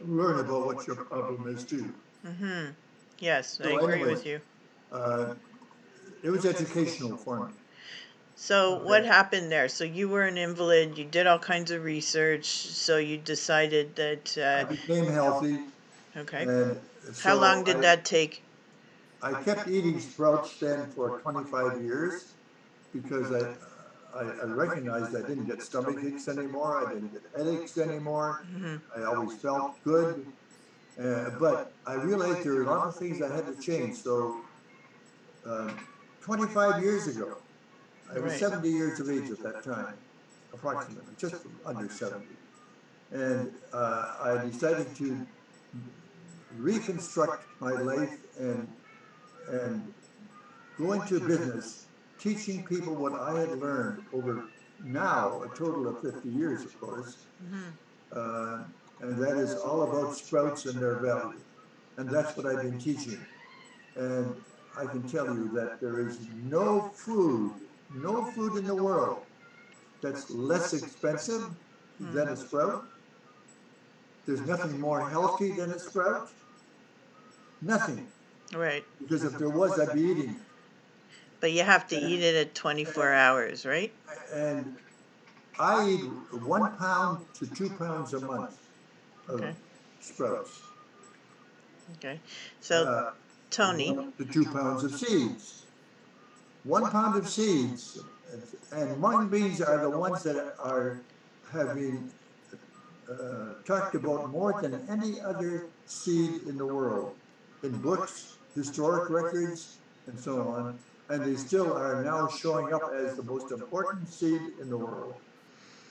learn 0.01 0.41
about 0.41 0.67
what 0.67 0.87
your 0.87 0.97
problem 0.97 1.55
is 1.55 1.65
too. 1.65 1.93
Mm-hmm. 2.27 2.71
Yes, 3.19 3.61
I 3.61 3.65
So 3.65 3.77
agree 3.79 3.95
anyway. 3.95 4.11
with 4.13 4.27
you. 4.27 4.41
Uh, 4.91 5.35
It 6.23 6.31
was 6.31 6.45
educational 6.47 7.17
for 7.17 7.47
me. 7.47 7.53
So 8.37 8.79
what 8.85 9.01
Okay. 9.03 9.09
happened 9.09 9.53
there? 9.53 9.69
So 9.69 9.85
you 9.85 10.09
were 10.09 10.23
an 10.23 10.39
invalid. 10.39 10.97
You 10.99 11.05
did 11.05 11.27
all 11.27 11.39
kinds 11.39 11.71
of 11.71 11.85
research. 11.85 12.47
So 12.47 12.97
you 12.99 13.19
decided 13.19 13.97
that. 13.97 14.39
I 14.39 14.63
Uh, 14.63 14.67
became 14.67 15.07
healthy 15.07 15.59
okay. 16.19 16.43
and. 16.43 16.79
How 17.23 17.35
so 17.35 17.41
long 17.41 17.65
did 17.65 17.77
I- 17.77 17.81
that 17.81 18.05
take? 18.05 18.43
I 19.23 19.43
kept 19.43 19.67
eating 19.69 19.99
sprouts 19.99 20.59
then 20.61 20.91
for 20.91 21.19
twenty-five 21.21 21.83
years 21.83 22.35
because 22.93 23.33
I, 23.33 23.55
I, 24.17 24.23
I 24.43 24.45
recognized 24.45 25.17
I 25.17 25.23
didn't 25.27 25.47
get 25.47 25.63
stomach 25.63 25.99
aches 26.05 26.29
anymore, 26.29 26.87
I 26.87 26.93
didn't 26.95 27.13
get 27.13 27.23
headaches 27.37 27.79
anymore. 27.79 28.45
hmm 28.53 28.77
I 28.97 29.05
always 29.05 29.39
felt 29.41 29.83
good. 29.85 30.25
Uh, 31.03 31.31
but 31.39 31.73
I 31.87 31.95
realized 31.95 32.45
there 32.45 32.55
were 32.55 32.63
a 32.63 32.67
lot 32.77 32.87
of 32.89 32.97
things 32.97 33.23
I 33.23 33.35
had 33.35 33.47
to 33.47 33.61
change, 33.61 33.97
so, 33.99 34.37
um, 35.47 35.79
twenty-five 36.21 36.83
years 36.83 37.07
ago, 37.09 37.39
I 38.15 38.19
was 38.21 38.33
Right. 38.33 38.41
seventy 38.41 38.71
years 38.71 39.01
of 39.01 39.09
age 39.11 39.31
at 39.31 39.41
that 39.43 39.65
time, 39.65 39.95
approximately, 40.53 41.15
just 41.17 41.37
under 41.65 41.89
seventy. 41.89 42.37
And, 43.13 43.53
uh, 43.73 44.15
I 44.29 44.45
decided 44.51 44.95
to 44.97 45.27
reconstruct 46.51 47.45
my 47.61 47.73
life 47.73 48.17
and, 48.39 48.69
and 49.49 49.95
go 50.79 50.93
into 50.93 51.21
business, 51.21 51.89
teaching 52.19 52.65
people 52.65 52.97
what 52.97 53.15
I 53.21 53.41
had 53.41 53.51
learned 53.59 54.03
over 54.13 54.45
now, 54.81 55.43
a 55.43 55.49
total 55.57 55.89
of 55.89 56.01
fifty 56.03 56.31
years, 56.31 56.65
of 56.65 56.73
course. 56.79 57.29
hmm 57.41 57.71
Uh, 58.21 58.59
and 59.01 59.13
that 59.23 59.37
is 59.37 59.55
all 59.67 59.83
about 59.89 60.15
sprouts 60.17 60.67
and 60.67 60.81
their 60.83 60.99
value. 61.01 61.43
And 61.99 62.09
that's 62.15 62.37
what 62.37 62.47
I've 62.47 62.63
been 62.63 62.79
teaching. 62.79 63.21
And 63.97 64.27
I 64.77 64.87
can 64.87 65.03
tell 65.09 65.27
you 65.39 65.49
that 65.59 65.81
there 65.81 65.99
is 66.09 66.17
no 66.35 66.91
food, 67.05 67.53
no 67.91 68.15
food 68.33 68.57
in 68.61 68.65
the 68.67 68.75
world 68.89 69.21
that's 70.03 70.31
less 70.31 70.73
expensive 70.73 71.43
than 71.99 72.29
a 72.29 72.37
sprout. 72.37 72.85
There's 74.29 74.43
nothing 74.43 74.79
more 74.79 75.09
healthy 75.09 75.53
than 75.53 75.71
a 75.71 75.79
sprout. 75.79 76.29
Nothing, 77.63 78.07
Right. 78.53 78.85
because 79.01 79.25
if 79.25 79.39
there 79.39 79.49
was, 79.49 79.81
I'd 79.81 79.95
be 79.95 80.03
eating 80.03 80.31
it. 80.35 80.37
But 81.41 81.53
you 81.53 81.63
have 81.63 81.89
to 81.89 81.97
eat 81.97 82.23
it 82.23 82.35
at 82.35 82.55
24 82.55 83.15
hours, 83.15 83.65
right? 83.65 83.91
And 84.31 84.77
I 85.59 85.89
eat 85.89 86.05
one 86.43 86.77
pound 86.77 87.25
to 87.37 87.47
two 87.47 87.71
pounds 87.71 88.13
a 88.13 88.21
month 88.21 88.55
of 89.29 89.41
Okay. 89.41 89.55
sprouts. 90.01 90.61
Okay. 91.95 92.21
So 92.61 92.85
Uh, 92.85 93.13
Tony, 93.49 93.97
to 94.19 94.25
two 94.27 94.45
pounds 94.45 94.85
of 94.85 94.93
seeds. 94.93 95.65
One 96.65 96.91
pound 96.91 97.17
of 97.17 97.27
seeds, 97.27 97.99
and 98.73 99.01
mung 99.01 99.29
beans 99.31 99.63
are 99.63 99.79
the 99.79 99.89
ones 99.89 100.23
that 100.25 100.55
are, 100.59 101.01
have 101.51 101.75
been 101.75 102.13
uh, 103.11 103.55
talked 103.65 103.95
about 103.95 104.31
more 104.31 104.61
than 104.61 104.87
any 104.89 105.21
other 105.21 105.67
seed 105.87 106.43
in 106.47 106.59
the 106.59 106.67
world, 106.67 107.15
in 107.63 107.73
books, 107.79 108.37
historic 108.55 109.09
records, 109.11 109.79
and 110.07 110.19
so 110.19 110.43
on. 110.49 110.79
And 111.09 111.25
they 111.25 111.37
still 111.37 111.73
are 111.73 112.05
now 112.05 112.29
showing 112.29 112.75
up 112.75 112.93
as 112.95 113.17
the 113.17 113.23
most 113.23 113.51
important 113.51 114.09
seed 114.09 114.41
in 114.61 114.69
the 114.69 114.77
world, 114.77 115.15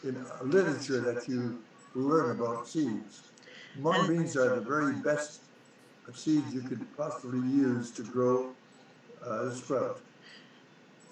in 0.04 0.24
literature 0.44 1.00
that 1.02 1.28
you 1.28 1.60
learn 1.96 2.40
about 2.40 2.68
seeds. 2.68 3.22
Mung 3.80 4.08
beans 4.08 4.38
are 4.38 4.56
the 4.56 4.62
very 4.62 4.94
best 4.94 5.42
seeds 6.14 6.54
you 6.54 6.62
could 6.62 6.86
possibly 6.96 7.40
use 7.50 7.92
to 7.92 8.04
grow 8.04 8.52
uh, 9.26 9.48
a 9.48 9.56
sprout. 9.56 10.00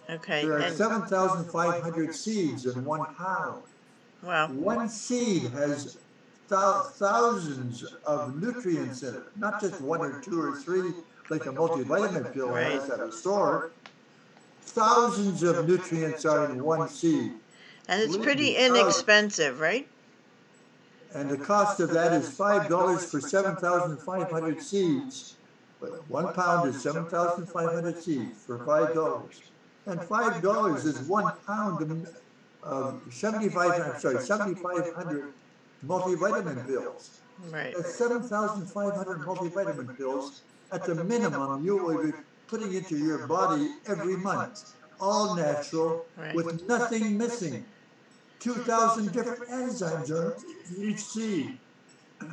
okay. 0.10 0.44
There 0.44 0.60
are 0.60 0.70
7,500 0.70 2.16
seeds 2.16 2.66
in 2.66 2.86
one 2.86 3.14
pound. 3.16 3.64
Wow. 4.26 4.48
One 4.48 4.90
seed 4.90 5.44
has 5.52 5.98
thou- 6.48 6.84
thousands 6.84 7.84
of 8.06 8.42
nutrients 8.42 9.04
in 9.04 9.16
it, 9.16 9.24
not 9.38 9.62
just 9.62 9.82
one 9.82 10.02
or 10.02 10.20
two 10.22 10.42
or 10.42 10.56
three 10.56 10.92
like 11.30 11.46
a 11.46 11.52
multivitamin 11.52 12.34
pill 12.34 12.54
has 12.54 12.90
at 12.90 13.00
a 13.00 13.12
store. 13.12 13.72
Thousands 14.62 15.44
of 15.44 15.68
nutrients 15.68 16.26
are 16.26 16.52
in 16.52 16.64
one 16.64 16.88
seed. 16.90 17.34
And 17.88 18.02
it's 18.02 18.18
pretty 18.18 18.56
inexpensive, 18.56 19.60
right? 19.60 19.88
And 21.14 21.30
the 21.30 21.38
cost 21.38 21.80
of 21.80 21.92
that 21.92 22.12
is 22.14 22.30
five 22.30 22.68
dollars 22.68 23.10
for 23.10 23.22
seven 23.22 23.56
thousand 23.56 23.98
five 23.98 24.30
hundred 24.30 24.62
seeds. 24.62 25.36
But 25.80 26.10
one 26.10 26.34
pound 26.34 26.70
is 26.70 26.82
seven 26.82 27.06
thousand 27.06 27.48
five 27.48 27.74
hundred 27.74 28.02
seeds 28.02 28.44
for 28.46 28.60
five 28.66 28.94
dollars. 28.94 29.42
And 29.86 30.02
five 30.02 30.42
dollars 30.42 30.84
is 30.86 31.00
one 31.08 31.32
pound 31.46 31.82
of, 31.82 32.10
of 32.66 33.02
seventy-five, 33.12 33.82
I'm 33.82 34.00
sorry, 34.00 34.20
seventy-five 34.24 34.94
hundred 34.94 35.34
multivitamin 35.86 36.66
pills. 36.68 37.22
Right. 37.52 37.74
That's 37.76 37.94
seven 37.96 38.24
thousand 38.24 38.66
five 38.68 38.94
hundred 38.96 39.20
multivitamin 39.22 39.96
pills 39.98 40.42
at 40.72 40.84
the 40.86 40.96
minimum 40.96 41.64
you 41.64 41.78
will 41.78 42.04
be 42.04 42.12
putting 42.48 42.74
into 42.74 42.98
your 42.98 43.28
body 43.28 43.70
every 43.88 44.18
month. 44.18 44.74
All 45.00 45.36
natural, 45.36 46.06
Right. 46.18 46.34
with 46.34 46.68
nothing 46.68 47.18
missing. 47.18 47.66
Two 48.40 48.54
thousand 48.54 49.12
different 49.12 49.48
enzymes 49.50 50.10
on 50.12 50.34
each 50.82 51.00
seed. 51.00 51.58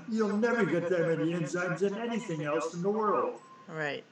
You'll 0.08 0.36
never 0.36 0.64
get 0.64 0.88
that 0.88 1.00
many 1.18 1.32
enzymes 1.32 1.82
in 1.82 1.94
anything 1.96 2.44
else 2.44 2.72
in 2.74 2.82
the 2.82 2.90
world. 2.90 3.40
Right. 3.68 4.04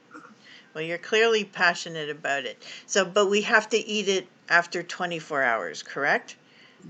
Well, 0.73 0.83
you're 0.83 0.97
clearly 0.97 1.43
passionate 1.45 2.09
about 2.09 2.45
it. 2.45 2.61
So, 2.85 3.05
but 3.05 3.29
we 3.29 3.41
have 3.41 3.69
to 3.69 3.77
eat 3.77 4.07
it 4.07 4.27
after 4.51 4.83
24 4.83 5.41
hours, 5.41 5.81
correct? 5.81 6.35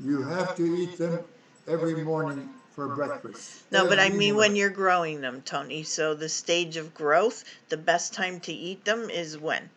You 0.03 0.23
have 0.23 0.55
to 0.55 0.63
eat 0.63 0.97
them 0.97 1.19
every 1.67 2.03
morning 2.03 2.49
for 2.71 2.87
breakfast. 2.95 3.63
No, 3.71 3.87
but 3.87 3.99
I 3.99 4.09
mean 4.09 4.35
when 4.35 4.55
you're 4.55 4.69
growing 4.69 5.21
them, 5.21 5.41
Tony. 5.43 5.83
So 5.83 6.15
the 6.15 6.27
stage 6.27 6.75
of 6.75 6.93
growth, 6.93 7.43
the 7.69 7.77
best 7.77 8.13
time 8.13 8.39
to 8.41 8.51
eat 8.51 8.83
them 8.83 9.09
is 9.09 9.37
when? 9.37 9.69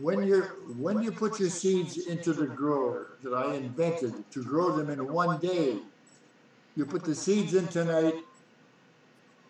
When 0.00 0.22
you're, 0.26 0.54
when 0.78 1.02
you 1.02 1.12
put 1.12 1.38
your 1.38 1.50
seeds 1.50 2.06
into 2.06 2.32
the 2.32 2.46
grower 2.46 3.08
that 3.22 3.34
I 3.34 3.54
invented 3.56 4.30
to 4.30 4.42
grow 4.42 4.76
them 4.76 4.88
in 4.88 5.12
one 5.12 5.38
day, 5.40 5.78
you 6.76 6.86
put 6.86 7.04
the 7.04 7.14
seeds 7.14 7.54
in 7.54 7.66
tonight, 7.68 8.14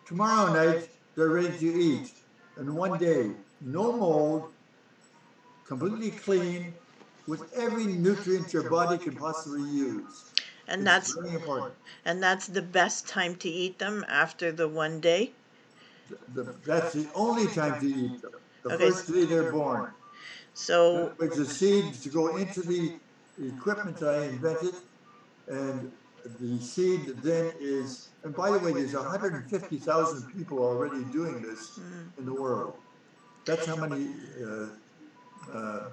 tomorrow 0.05 0.51
night, 0.51 0.89
they're 1.15 1.29
ready 1.29 1.55
to 1.59 1.73
eat 1.79 2.11
in 2.57 2.75
one 2.75 2.97
day. 2.97 3.31
No 3.61 3.91
mold, 3.95 4.51
completely 5.67 6.09
clean, 6.11 6.73
with 7.31 7.43
every 7.53 7.85
nutrient 7.85 8.51
your 8.53 8.69
body 8.69 8.97
can 9.05 9.15
possibly 9.15 9.61
use. 9.61 10.15
And 10.67 10.81
It's 10.81 10.89
that's 10.89 11.13
Very 11.13 11.35
important. 11.35 11.75
and 12.03 12.21
that's 12.21 12.47
the 12.47 12.61
best 12.61 13.07
time 13.07 13.35
to 13.37 13.49
eat 13.49 13.79
them 13.79 14.03
after 14.09 14.51
the 14.51 14.67
one 14.67 14.99
day. 14.99 15.31
The- 16.35 16.53
That's 16.65 16.93
the 16.93 17.07
only 17.15 17.47
time 17.59 17.79
to 17.83 17.87
eat 17.87 18.21
them, 18.21 18.35
the 18.65 18.71
Okay. 18.73 18.89
first 18.89 19.07
day 19.13 19.23
they're 19.31 19.51
born. 19.51 19.87
So 20.53 20.73
Which 21.21 21.35
the 21.35 21.45
seeds 21.45 22.03
to 22.03 22.09
go 22.09 22.35
into 22.35 22.61
the 22.73 22.81
equipment 23.53 23.95
that 24.01 24.13
I 24.19 24.23
invented, 24.35 24.75
and 25.47 25.91
the 26.39 26.59
seed 26.59 27.01
then 27.29 27.45
is, 27.59 28.09
and 28.23 28.35
by 28.35 28.49
the 28.51 28.59
way, 28.59 28.73
there's 28.73 28.93
hundred 29.13 29.33
and 29.39 29.49
fifty 29.55 29.77
thousand 29.89 30.21
people 30.35 30.57
already 30.59 31.03
doing 31.19 31.41
this 31.47 31.61
mm, 31.79 32.07
in 32.19 32.25
the 32.25 32.33
world. 32.43 32.75
That's 33.47 33.65
how 33.71 33.77
many, 33.85 34.03
uh, 34.47 34.67
uh, 35.57 35.89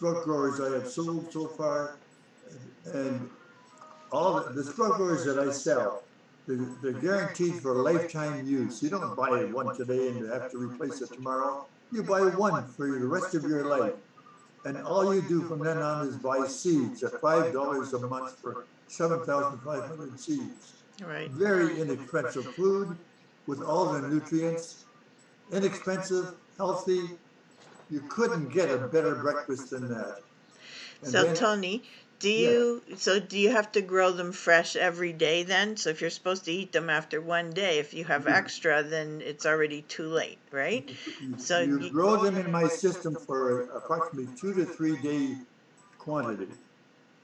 growers 0.00 0.60
I 0.60 0.74
have 0.74 0.88
sold 0.88 1.32
so 1.32 1.46
far, 1.46 1.96
and 2.92 3.30
all 4.12 4.40
the, 4.40 4.62
the 4.62 4.72
growers 4.72 5.24
that 5.24 5.38
I 5.38 5.50
sell, 5.50 6.02
they're, 6.46 6.66
they're 6.82 6.92
guaranteed 7.00 7.54
for 7.54 7.74
lifetime 7.74 8.46
use. 8.46 8.82
You 8.82 8.90
don't 8.90 9.16
buy 9.16 9.44
one 9.44 9.76
today 9.76 10.08
and 10.08 10.18
you 10.18 10.26
have 10.26 10.50
to 10.52 10.58
replace 10.58 11.00
it 11.00 11.12
tomorrow. 11.12 11.66
You 11.90 12.02
buy 12.02 12.20
one 12.20 12.66
for 12.68 12.86
the 12.86 13.06
rest 13.06 13.34
of 13.34 13.44
your 13.44 13.64
life. 13.64 13.94
And 14.64 14.78
all 14.78 15.14
you 15.14 15.22
do 15.22 15.42
from 15.42 15.58
then 15.60 15.78
on 15.78 16.08
is 16.08 16.16
buy 16.16 16.46
seeds 16.46 17.02
at 17.02 17.20
five 17.20 17.52
dollars 17.52 17.92
a 17.92 17.98
month 18.06 18.38
for 18.40 18.64
seven 18.88 19.20
thousand 19.24 19.58
five 19.60 19.84
hundred 19.84 20.18
seeds. 20.18 20.72
Right. 21.04 21.30
Very 21.30 21.80
inexpensive 21.80 22.54
food 22.54 22.96
with 23.46 23.60
all 23.62 23.92
the 23.92 24.08
nutrients, 24.08 24.84
inexpensive, 25.52 26.34
healthy. 26.56 27.10
You 27.90 28.00
couldn't 28.08 28.48
get 28.48 28.70
a 28.70 28.78
better 28.78 29.14
breakfast 29.14 29.70
than 29.70 29.88
that. 29.88 30.20
And 31.02 31.12
So 31.12 31.24
then- 31.24 31.36
Tony, 31.36 31.82
do 32.20 32.30
Yeah. 32.30 32.50
you 32.50 32.82
so 32.96 33.20
do 33.20 33.38
you 33.38 33.50
have 33.50 33.70
to 33.72 33.82
grow 33.82 34.10
them 34.12 34.32
fresh 34.32 34.76
every 34.76 35.12
day 35.12 35.42
then? 35.42 35.76
So 35.76 35.90
if 35.90 36.00
you're 36.00 36.10
supposed 36.10 36.44
to 36.46 36.52
eat 36.52 36.72
them 36.72 36.88
after 36.88 37.20
one 37.20 37.50
day, 37.50 37.78
if 37.78 37.92
you 37.92 38.04
have 38.04 38.24
Mhm. 38.24 38.32
extra, 38.32 38.82
then 38.82 39.20
it's 39.20 39.44
already 39.44 39.82
too 39.82 40.08
late, 40.08 40.38
right? 40.50 40.88
You- 41.20 41.38
So 41.38 41.60
you 41.60 41.78
you- 41.80 41.90
grow 41.90 42.22
them 42.22 42.36
in 42.36 42.50
my 42.50 42.68
system 42.68 43.14
for 43.14 43.62
approximately 43.62 44.28
two 44.36 44.54
to 44.54 44.64
three 44.64 44.96
day 44.96 45.36
quantity. 45.98 46.48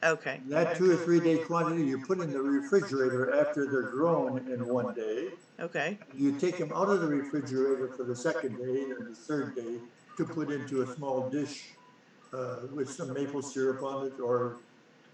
Okay. 0.02 0.40
That 0.49 0.76
two 0.76 0.90
or 0.90 0.97
three 0.97 1.21
day 1.21 1.38
quantity 1.38 1.83
you 1.85 1.99
put 2.05 2.19
in 2.21 2.33
the 2.33 2.40
refrigerator 2.43 3.33
after 3.33 3.67
they're 3.67 3.90
grown 3.90 4.38
in 4.50 4.67
one 4.67 4.95
day. 4.95 5.31
Okay. 5.61 5.99
You 6.14 6.38
take 6.38 6.57
them 6.59 6.73
out 6.75 6.88
of 6.88 7.00
the 7.02 7.07
refrigerator 7.09 7.88
for 7.88 8.05
the 8.05 8.17
second 8.17 8.57
day 8.57 8.83
and 8.90 9.07
the 9.07 9.14
third 9.14 9.55
day 9.55 9.79
to 10.28 10.34
put 10.34 10.50
into 10.50 10.82
a 10.82 10.86
small 10.86 11.30
dish 11.30 11.56
uh, 12.32 12.56
with 12.72 12.90
some 12.90 13.12
maple 13.12 13.42
syrup 13.42 13.82
on 13.82 14.06
it 14.06 14.20
or 14.20 14.58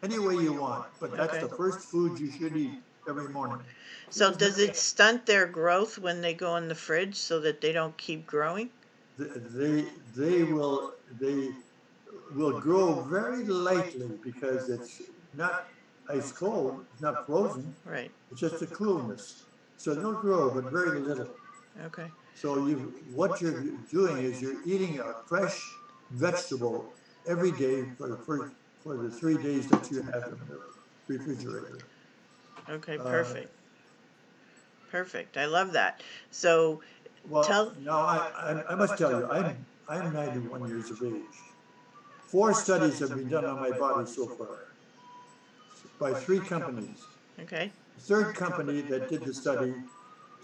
any 0.02 0.18
way 0.18 0.36
you 0.36 0.52
want. 0.52 0.86
But 1.00 1.16
that's 1.16 1.38
the 1.38 1.48
first 1.48 1.80
food 1.90 2.18
you 2.18 2.30
should 2.30 2.56
eat 2.56 2.82
every 3.08 3.28
morning. 3.28 3.66
So 4.10 4.32
does 4.34 4.58
it 4.58 4.76
stunt 4.76 5.26
their 5.26 5.46
growth 5.46 5.98
when 5.98 6.20
they 6.20 6.34
go 6.34 6.56
in 6.56 6.68
the 6.68 6.74
fridge 6.74 7.16
so 7.16 7.40
that 7.40 7.60
they 7.60 7.72
don't 7.72 7.96
keep 7.96 8.26
growing? 8.26 8.70
Th- 9.18 9.30
They, 9.58 9.84
they 10.16 10.44
will, 10.44 10.92
they 11.20 11.50
will 12.32 12.60
grow 12.60 13.02
very 13.02 13.44
lightly 13.44 14.10
because 14.22 14.68
it's 14.68 15.02
not 15.34 15.66
ice 16.08 16.32
cold, 16.32 16.86
it's 16.92 17.02
not 17.02 17.26
frozen, 17.26 17.74
Right. 17.84 18.10
it's 18.30 18.40
just 18.40 18.62
a 18.62 18.66
coolness. 18.66 19.44
So 19.76 19.94
they'll 19.94 20.20
grow, 20.20 20.50
but 20.50 20.72
very 20.72 21.00
little. 21.00 21.34
Okay. 21.86 22.10
So 22.36 22.66
you, 22.66 22.92
what 23.14 23.40
you're 23.40 23.62
doing 23.90 24.18
is 24.18 24.42
you're 24.42 24.62
eating 24.66 25.00
a 25.00 25.14
fresh 25.26 25.58
vegetable 26.10 26.92
every 27.26 27.50
day 27.50 27.84
for 27.96 28.08
the 28.08 28.16
first, 28.16 28.52
for 28.84 28.96
the 28.96 29.10
three 29.10 29.38
days 29.42 29.66
that 29.68 29.90
you 29.90 30.02
have 30.02 30.24
in 30.24 30.38
the 30.48 30.60
refrigerator. 31.08 31.78
Okay. 32.68 32.98
Uh, 32.98 33.02
Perfect. 33.04 33.50
Perfect. 34.90 35.36
I 35.38 35.46
love 35.46 35.72
that. 35.72 36.02
So 36.30 36.82
Well, 37.28 37.42
Tell- 37.42 37.72
No, 37.80 37.92
I, 37.92 38.30
I, 38.36 38.72
I 38.72 38.74
must 38.74 38.98
tell 38.98 39.10
you, 39.12 39.26
I'm, 39.30 39.56
I'm 39.88 40.12
ninety-one 40.12 40.68
years 40.68 40.90
of 40.90 41.02
age. 41.02 41.22
Four 42.26 42.52
studies 42.54 42.98
have 42.98 43.10
been 43.10 43.28
done 43.28 43.44
on 43.46 43.56
my 43.60 43.70
body 43.70 44.06
so 44.06 44.26
far 44.26 44.58
by 45.98 46.12
three 46.12 46.40
companies. 46.40 47.04
okay. 47.40 47.72
The 47.96 48.02
third 48.02 48.34
company 48.34 48.82
that 48.82 49.08
did 49.08 49.22
the 49.24 49.32
study 49.32 49.72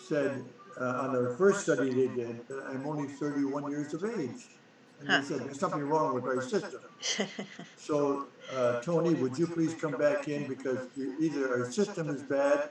said, 0.09 0.43
uh, 0.81 0.85
on 1.03 1.13
their 1.13 1.37
first 1.37 1.63
study 1.63 1.91
they 1.91 2.09
did, 2.15 2.41
I'm 2.69 2.87
only 2.87 3.09
thirty-one 3.09 3.71
years 3.71 3.95
of 3.95 4.05
age. 4.05 4.49
And 5.01 5.09
they 5.09 5.27
said, 5.27 5.41
there's 5.41 5.59
something 5.59 5.83
wrong 5.83 6.15
with 6.15 6.25
our 6.25 6.41
system. 6.41 6.81
So, 7.77 8.29
uh, 8.55 8.81
Tony, 8.81 9.15
would 9.15 9.37
you 9.37 9.49
please 9.49 9.75
come 9.75 9.97
back 9.99 10.29
in 10.29 10.47
because 10.47 10.87
e- 10.97 11.15
either 11.21 11.53
our 11.65 11.73
system 11.73 12.09
is 12.11 12.23
bad 12.23 12.71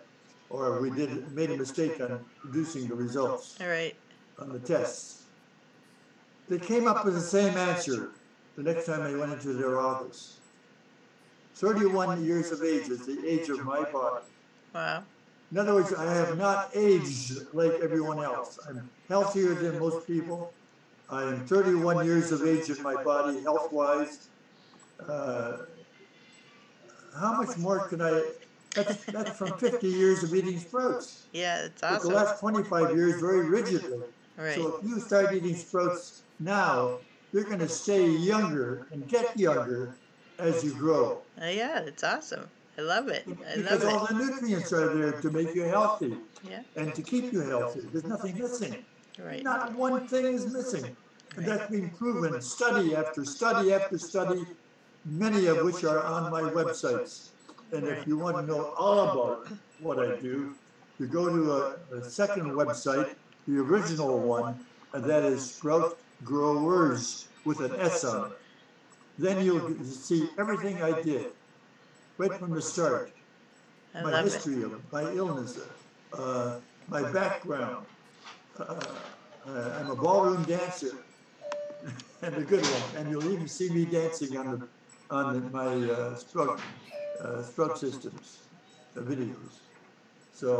or 0.49 0.79
we 0.79 0.89
did, 0.89 1.33
made 1.33 1.51
a 1.51 1.57
mistake 1.57 1.99
on 1.99 2.23
producing 2.39 2.87
the 2.87 2.95
results 2.95 3.57
All 3.59 3.67
right. 3.67 3.93
on 4.39 4.53
the 4.53 4.59
tests. 4.59 5.23
They 6.47 6.59
came 6.59 6.87
up 6.87 7.03
with 7.03 7.13
the 7.15 7.19
same 7.19 7.57
answer 7.57 8.11
the 8.55 8.63
next 8.63 8.85
time 8.85 9.01
I 9.01 9.15
went 9.15 9.33
into 9.33 9.51
their 9.53 9.81
office. 9.81 10.39
Thirty-one 11.55 12.23
years 12.23 12.51
of 12.51 12.63
age 12.63 12.87
is 12.89 13.05
the 13.05 13.21
age 13.27 13.49
of 13.49 13.65
my 13.65 13.83
body. 13.83 14.25
Wow. 14.73 15.03
In 15.51 15.57
other 15.57 15.73
words, 15.75 15.93
I 15.93 16.13
have 16.13 16.37
not 16.37 16.71
aged 16.73 17.53
like 17.53 17.73
everyone 17.81 18.23
else. 18.23 18.57
I'm 18.67 18.89
healthier 19.09 19.53
than 19.53 19.79
most 19.79 20.07
people. 20.07 20.53
I 21.09 21.23
am 21.23 21.45
thirty-one 21.45 22.05
years 22.05 22.31
of 22.31 22.47
age 22.47 22.69
in 22.69 22.81
my 22.81 23.03
body, 23.03 23.41
health-wise. 23.41 24.29
Uh, 25.05 25.57
How 27.19 27.41
much 27.41 27.57
more 27.57 27.85
can 27.89 28.01
I, 28.01 28.23
that's, 28.73 29.03
that's 29.05 29.37
from 29.37 29.57
fifty 29.57 29.89
years 29.89 30.23
of 30.23 30.33
eating 30.33 30.57
sprouts. 30.57 31.27
Yeah, 31.33 31.65
it's 31.65 31.83
awesome. 31.83 31.97
But 31.97 32.09
the 32.09 32.15
last 32.15 32.39
twenty-five 32.39 32.95
years 32.95 33.19
very 33.19 33.49
rigidly. 33.49 33.99
Right. 34.37 34.55
So 34.55 34.77
if 34.77 34.87
you 34.87 35.01
start 35.01 35.33
eating 35.33 35.55
sprouts 35.55 36.23
now, 36.39 36.99
you're 37.33 37.43
gonna 37.43 37.67
stay 37.67 38.09
younger 38.09 38.87
and 38.91 39.05
get 39.09 39.37
younger 39.37 39.95
as 40.39 40.63
you 40.63 40.73
grow. 40.73 41.21
Uh, 41.41 41.47
yeah, 41.47 41.79
it's 41.79 42.03
awesome. 42.05 42.47
I 42.77 42.81
love 42.81 43.07
it. 43.09 43.25
I 43.27 43.57
Because 43.57 43.83
love 43.83 43.93
all 43.93 44.07
the 44.07 44.13
nutrients 44.13 44.71
are 44.73 44.93
there 44.95 45.21
to 45.21 45.29
make 45.29 45.53
you 45.53 45.63
healthy. 45.63 46.17
Yeah. 46.49 46.61
and 46.75 46.93
to 46.95 47.01
keep 47.01 47.31
you 47.31 47.41
healthy. 47.41 47.81
There's 47.91 48.05
nothing 48.05 48.37
missing. 48.37 48.83
Right. 49.19 49.43
Not 49.43 49.75
one 49.75 50.07
thing 50.07 50.25
is 50.25 50.51
missing. 50.51 50.95
And 51.35 51.45
that's 51.45 51.69
been 51.69 51.89
proven 51.91 52.41
study 52.41 52.95
after 52.95 53.23
study 53.25 53.73
after 53.73 53.97
study, 53.97 54.45
many 55.05 55.47
of 55.47 55.63
which 55.63 55.83
are 55.83 56.03
on 56.03 56.31
my 56.31 56.41
websites. 56.41 57.29
And 57.71 57.87
if 57.87 58.05
you 58.07 58.17
want 58.17 58.35
to 58.37 58.43
know 58.43 58.73
all 58.77 58.99
about 59.11 59.47
what 59.79 59.99
I 59.99 60.19
do, 60.19 60.53
you 60.99 61.07
go 61.07 61.29
to 61.29 61.51
a, 61.53 61.97
a 61.97 62.03
second 62.09 62.51
website, 62.51 63.15
the 63.47 63.59
original 63.59 64.19
one, 64.19 64.59
and 64.93 65.03
that 65.05 65.23
is 65.23 65.51
Sprout 65.55 65.97
Growers 66.23 67.27
with 67.45 67.59
an 67.61 67.73
S 67.79 68.03
on 68.03 68.31
it. 68.31 68.37
Then 69.17 69.43
you'll 69.45 69.73
see 69.83 70.29
everything 70.37 70.81
I 70.81 71.01
did, 71.01 71.27
right 72.21 72.39
from 72.39 72.51
the 72.51 72.61
start. 72.61 73.11
I 73.95 74.03
My 74.03 74.21
history 74.21 74.63
of 74.63 74.71
my 74.91 75.03
illness, 75.13 75.59
uh, 76.13 76.59
my 76.87 77.11
background. 77.11 77.85
Uh, 78.59 78.85
uh, 79.47 79.79
I'm 79.79 79.89
a 79.89 79.95
ballroom 79.95 80.43
dancer, 80.43 80.95
and 82.21 82.35
a 82.35 82.43
good 82.51 82.63
one. 82.63 82.85
And 82.97 83.11
you'll 83.11 83.31
even 83.33 83.47
see 83.47 83.69
me 83.77 83.85
dancing 83.85 84.37
on 84.37 84.47
the 84.59 84.67
on 85.09 85.25
the, 85.33 85.41
my 85.59 85.73
uh, 85.91 86.15
stroke 86.15 86.61
uh, 87.23 87.41
stroke 87.43 87.77
systems 87.77 88.27
uh, 88.95 89.01
videos. 89.01 89.53
So, 90.31 90.51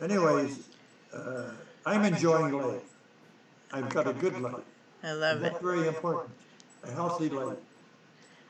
uh, 0.00 0.04
anyways, 0.04 0.70
uh, 1.12 1.50
I'm 1.84 2.04
enjoying 2.04 2.54
life. 2.54 2.90
I've 3.72 3.90
got 3.90 4.06
a 4.08 4.12
good 4.12 4.38
life. 4.40 4.70
I 5.02 5.12
love 5.12 5.36
And 5.36 5.46
it. 5.46 5.52
That's 5.52 5.62
very 5.62 5.88
important. 5.88 6.34
A 6.84 6.90
healthy 6.92 7.28
life. 7.28 7.58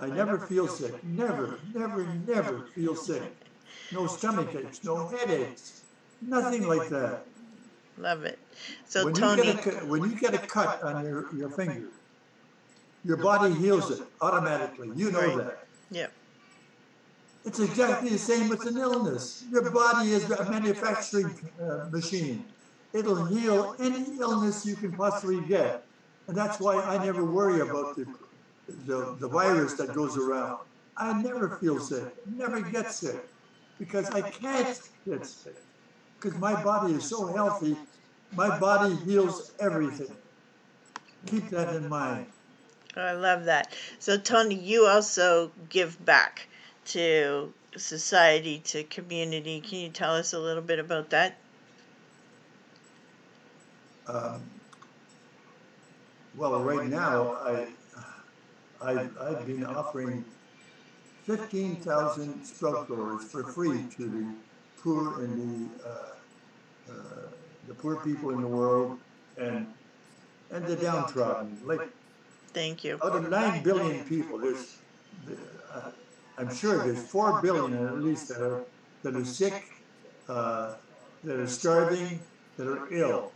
I 0.00 0.06
never 0.06 0.38
feel 0.38 0.68
sick. 0.68 1.02
Never, 1.04 1.58
never, 1.74 2.06
never 2.26 2.66
feel 2.74 2.94
sick. 2.94 3.22
No 3.92 4.06
stomach 4.06 4.54
aches, 4.54 4.84
no 4.84 5.08
headaches, 5.08 5.82
nothing 6.22 6.66
like 6.66 6.88
that. 6.90 7.24
Love 7.96 8.24
it. 8.24 8.38
So 8.87 9.06
when 9.06 9.14
Tony, 9.14 9.46
you 9.46 9.54
get 9.54 9.66
a, 9.66 9.87
when 9.87 10.02
you 10.02 10.18
get 10.18 10.34
a 10.34 10.38
cut 10.38 10.82
on 10.82 11.04
your, 11.04 11.34
your 11.34 11.50
finger, 11.50 11.88
your 13.04 13.16
body 13.16 13.52
heals 13.54 13.90
it 13.90 14.00
automatically. 14.20 14.90
You 14.94 15.11
know 15.11 15.38
that. 15.38 15.66
Yep. 15.90 16.12
It's 17.44 17.61
exactly 17.61 18.11
the 18.11 18.18
same 18.18 18.48
with 18.48 18.66
an 18.66 18.76
illness. 18.76 19.44
Your 19.50 19.70
body 19.70 20.11
is 20.11 20.30
a 20.30 20.50
manufacturing 20.50 21.34
uh, 21.61 21.88
machine. 21.90 22.44
It'll 22.92 23.24
heal 23.24 23.74
any 23.78 24.04
illness 24.18 24.66
you 24.66 24.76
can 24.76 24.92
possibly 24.92 25.40
get. 25.42 25.84
And 26.26 26.37
that's 26.37 26.61
why 26.61 26.76
I 26.82 27.02
never 27.02 27.24
worry 27.24 27.61
about 27.61 27.96
the, 27.96 28.06
the, 28.87 29.16
the 29.18 29.28
virus 29.28 29.74
that 29.74 29.94
goes 29.94 30.16
around. 30.16 30.59
I 30.96 31.20
never 31.22 31.57
feel 31.57 31.78
sick, 31.78 32.04
never 32.37 32.61
get 32.61 32.92
sick, 32.92 33.24
because 33.78 34.11
I 34.11 34.22
can't 34.22 34.81
get 35.07 35.24
sick. 35.24 35.57
Because 36.20 36.38
my 36.38 36.61
body 36.62 36.94
is 36.94 37.04
so 37.04 37.26
healthy, 37.26 37.76
my 38.35 38.59
body 38.59 38.96
heals 38.96 39.52
everything. 39.61 40.14
Keep 41.26 41.50
that 41.50 41.74
in 41.76 41.88
mind. 41.88 42.26
I 42.96 43.12
love 43.12 43.44
that. 43.44 43.72
So 44.00 44.18
Tony, 44.18 44.57
you 44.57 44.87
also 44.87 45.52
give 45.68 46.04
back 46.04 46.48
to 46.87 47.52
society, 47.76 48.59
to 48.64 48.83
community. 48.85 49.61
Can 49.61 49.78
you 49.78 49.88
tell 49.90 50.14
us 50.14 50.33
a 50.33 50.38
little 50.38 50.62
bit 50.62 50.78
about 50.78 51.11
that? 51.11 51.37
Um, 54.09 54.40
Well, 56.37 56.62
right 56.62 56.88
now, 56.88 57.33
I, 57.44 57.66
I, 58.80 59.08
I've 59.20 59.46
been 59.46 59.64
offering 59.64 60.24
fifteen 61.24 61.76
thousand 61.76 62.44
sprout 62.44 62.86
growers 62.86 63.24
for 63.24 63.42
free 63.44 63.84
to 63.96 64.04
the 64.08 64.34
poor 64.82 65.22
and 65.24 65.70
the, 65.80 65.88
uh, 65.88 65.92
uh, 66.90 66.94
the 67.66 67.74
poor 67.74 67.96
people 67.96 68.30
in 68.30 68.40
the 68.40 68.46
world 68.46 68.98
and, 69.36 69.66
and 70.50 70.64
the 70.66 70.76
downtrodden. 70.76 71.58
Like, 71.64 71.88
Thank 72.54 72.84
you. 72.84 72.98
out 73.02 73.16
of 73.16 73.28
nine 73.28 73.62
billion 73.62 74.04
people, 74.04 74.38
there's, 74.38 74.78
uh, 75.74 75.90
I'm 76.38 76.54
sure 76.54 76.78
there's 76.84 77.04
four 77.06 77.42
billion 77.42 77.86
at 77.86 78.00
least 78.00 78.28
that 78.28 78.40
are, 78.40 78.62
that 79.02 79.14
are 79.16 79.24
sick, 79.24 79.70
uh, 80.28 80.74
that 81.24 81.38
are 81.38 81.46
starving, 81.46 82.20
that 82.56 82.68
are 82.68 82.92
ill. 82.92 83.32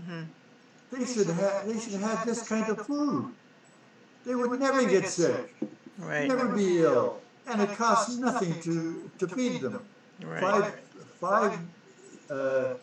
Mhm. 0.00 0.26
They 0.92 1.04
should 1.06 1.26
have, 1.28 1.66
they 1.66 1.80
should 1.80 2.00
have 2.00 2.24
this 2.26 2.46
kind 2.48 2.68
of 2.68 2.86
food. 2.86 3.32
They 4.24 4.34
would 4.34 4.58
never 4.58 4.84
get 4.88 5.08
sick, 5.08 5.54
Right. 5.98 6.26
never 6.26 6.48
be 6.48 6.82
ill, 6.82 7.20
and 7.46 7.60
it 7.60 7.76
costs 7.76 8.16
nothing 8.16 8.60
to, 8.62 9.10
to 9.18 9.28
feed 9.28 9.60
them. 9.60 9.84
Right. 10.22 10.40
Five, 10.40 10.80
five, 11.20 11.58
uh, 12.30 12.74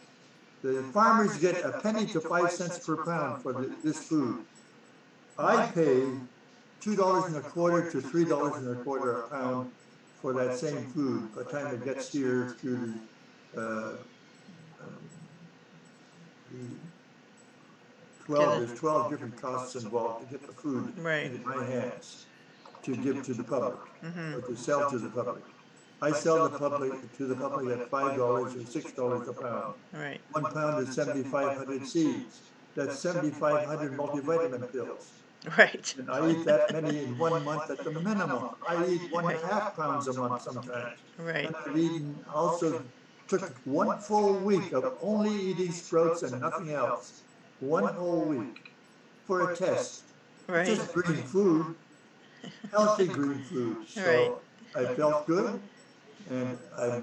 the 0.62 0.84
farmers 0.94 1.38
get 1.38 1.66
a 1.66 1.80
penny 1.80 2.06
to 2.08 2.22
five 2.22 2.52
cents 2.52 2.80
per 2.86 3.04
pound 3.04 3.42
for 3.42 3.54
the, 3.54 3.74
this 3.84 4.04
food. 4.04 4.46
I 5.38 5.66
pay 5.68 6.06
two 6.80 6.96
dollars 6.96 7.26
and 7.34 7.38
a 7.38 7.42
quarter 7.42 7.90
to 7.92 8.02
three 8.02 8.26
dollars 8.26 8.58
and 8.58 8.78
a 8.78 8.84
quarter 8.84 9.22
a 9.22 9.28
pound 9.30 9.72
for 10.22 10.34
that 10.34 10.58
same 10.58 10.86
food 10.92 11.34
by 11.36 11.44
the 11.44 11.50
time 11.52 11.74
it 11.74 11.84
gets 11.84 12.12
here 12.12 12.56
through 12.60 12.94
the, 13.54 13.62
uh, 13.62 13.96
um, 14.82 14.98
the 16.52 16.58
twelve, 18.26 18.60
there's 18.68 18.80
twelve 18.80 19.10
different 19.10 19.40
costs 19.42 19.76
involved 19.76 20.26
to 20.30 20.38
get 20.38 20.46
the 20.48 20.54
food 20.54 20.98
Right. 21.00 21.26
into 21.32 21.48
my 21.48 21.64
hands 21.66 22.26
to 22.84 22.96
give 22.96 23.24
to 23.24 23.34
the 23.34 23.44
public, 23.44 23.78
Mhm. 24.04 24.38
or 24.38 24.42
to 24.48 24.56
sell 24.56 24.90
to 24.90 24.98
the 24.98 25.10
public. 25.10 25.44
I 26.02 26.12
sell 26.12 26.50
the 26.50 26.58
public, 26.58 26.94
to 27.18 27.26
the 27.28 27.36
public 27.36 27.80
at 27.80 27.90
five 27.90 28.18
dollars 28.18 28.56
or 28.56 28.66
six 28.66 28.92
dollars 28.92 29.28
a 29.28 29.34
pound. 29.34 29.76
Right. 29.94 30.20
One 30.32 30.46
pound 30.52 30.88
is 30.88 30.96
seventy-five 30.96 31.58
hundred 31.58 31.86
seeds. 31.86 32.42
That's 32.76 32.98
seventy-five 32.98 33.68
hundred 33.68 33.98
multivitamin 33.98 34.72
pills. 34.72 35.12
Right. 35.58 35.94
And 35.98 36.10
I 36.10 36.30
eat 36.30 36.46
that 36.46 36.72
many 36.72 37.04
in 37.04 37.18
one 37.18 37.44
month 37.44 37.70
at 37.70 37.84
the 37.84 37.92
minimum. 37.92 38.50
I 38.68 38.86
eat 38.86 39.12
one 39.12 39.26
and 39.32 39.44
a 39.44 39.48
half 39.48 39.76
pounds 39.76 40.08
a 40.08 40.14
month 40.14 40.42
sometimes. 40.44 40.98
Right. 41.20 41.46
And 41.48 41.56
I've 41.56 41.78
eaten, 41.78 42.24
also 42.34 42.84
took 43.28 43.50
one 43.66 44.00
full 44.00 44.34
week 44.36 44.72
of 44.72 44.98
only 45.02 45.34
eating 45.34 45.72
sprouts 45.72 46.22
and 46.24 46.40
nothing 46.42 46.72
else. 46.72 47.22
One 47.62 47.86
whole 47.86 48.22
week 48.22 48.74
for 49.28 49.52
a 49.52 49.56
test. 49.56 50.04
Right. 50.48 50.66
Just 50.66 50.94
green 50.94 51.24
food, 51.24 51.76
healthy 52.72 53.08
green 53.08 53.40
food. 53.44 53.78
So 53.88 54.42
I 54.76 54.86
felt 54.96 55.28
good 55.28 55.60
and 56.30 56.58
I 56.78 57.02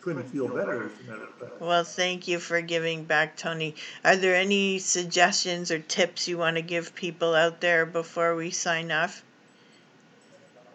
couldn't 0.00 0.24
feel 0.24 0.48
better 0.48 0.84
as 0.84 0.90
a 1.00 1.10
matter 1.10 1.24
of 1.24 1.34
fact. 1.36 1.60
Well, 1.60 1.84
thank 1.84 2.28
you 2.28 2.38
for 2.40 2.60
giving 2.60 3.04
back, 3.04 3.36
Tony. 3.36 3.76
Are 4.04 4.16
there 4.16 4.34
any 4.34 4.78
suggestions 4.80 5.70
or 5.70 5.78
tips 5.78 6.28
you 6.28 6.36
want 6.36 6.56
to 6.56 6.62
give 6.62 6.94
people 6.94 7.34
out 7.34 7.60
there 7.60 7.86
before 7.86 8.34
we 8.34 8.50
sign 8.50 8.90
off? 8.90 9.22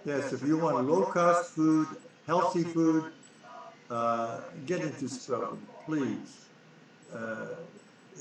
Yes, 0.06 0.32
if 0.34 0.44
you 0.44 0.58
want 0.58 0.88
low-cost 0.88 1.52
food, 1.52 1.88
healthy 2.26 2.64
food, 2.64 3.12
uh, 3.92 4.40
get 4.66 4.82
into 4.82 5.10
sprouting, 5.10 5.62
please. 5.86 6.46
Uh, 7.14 7.48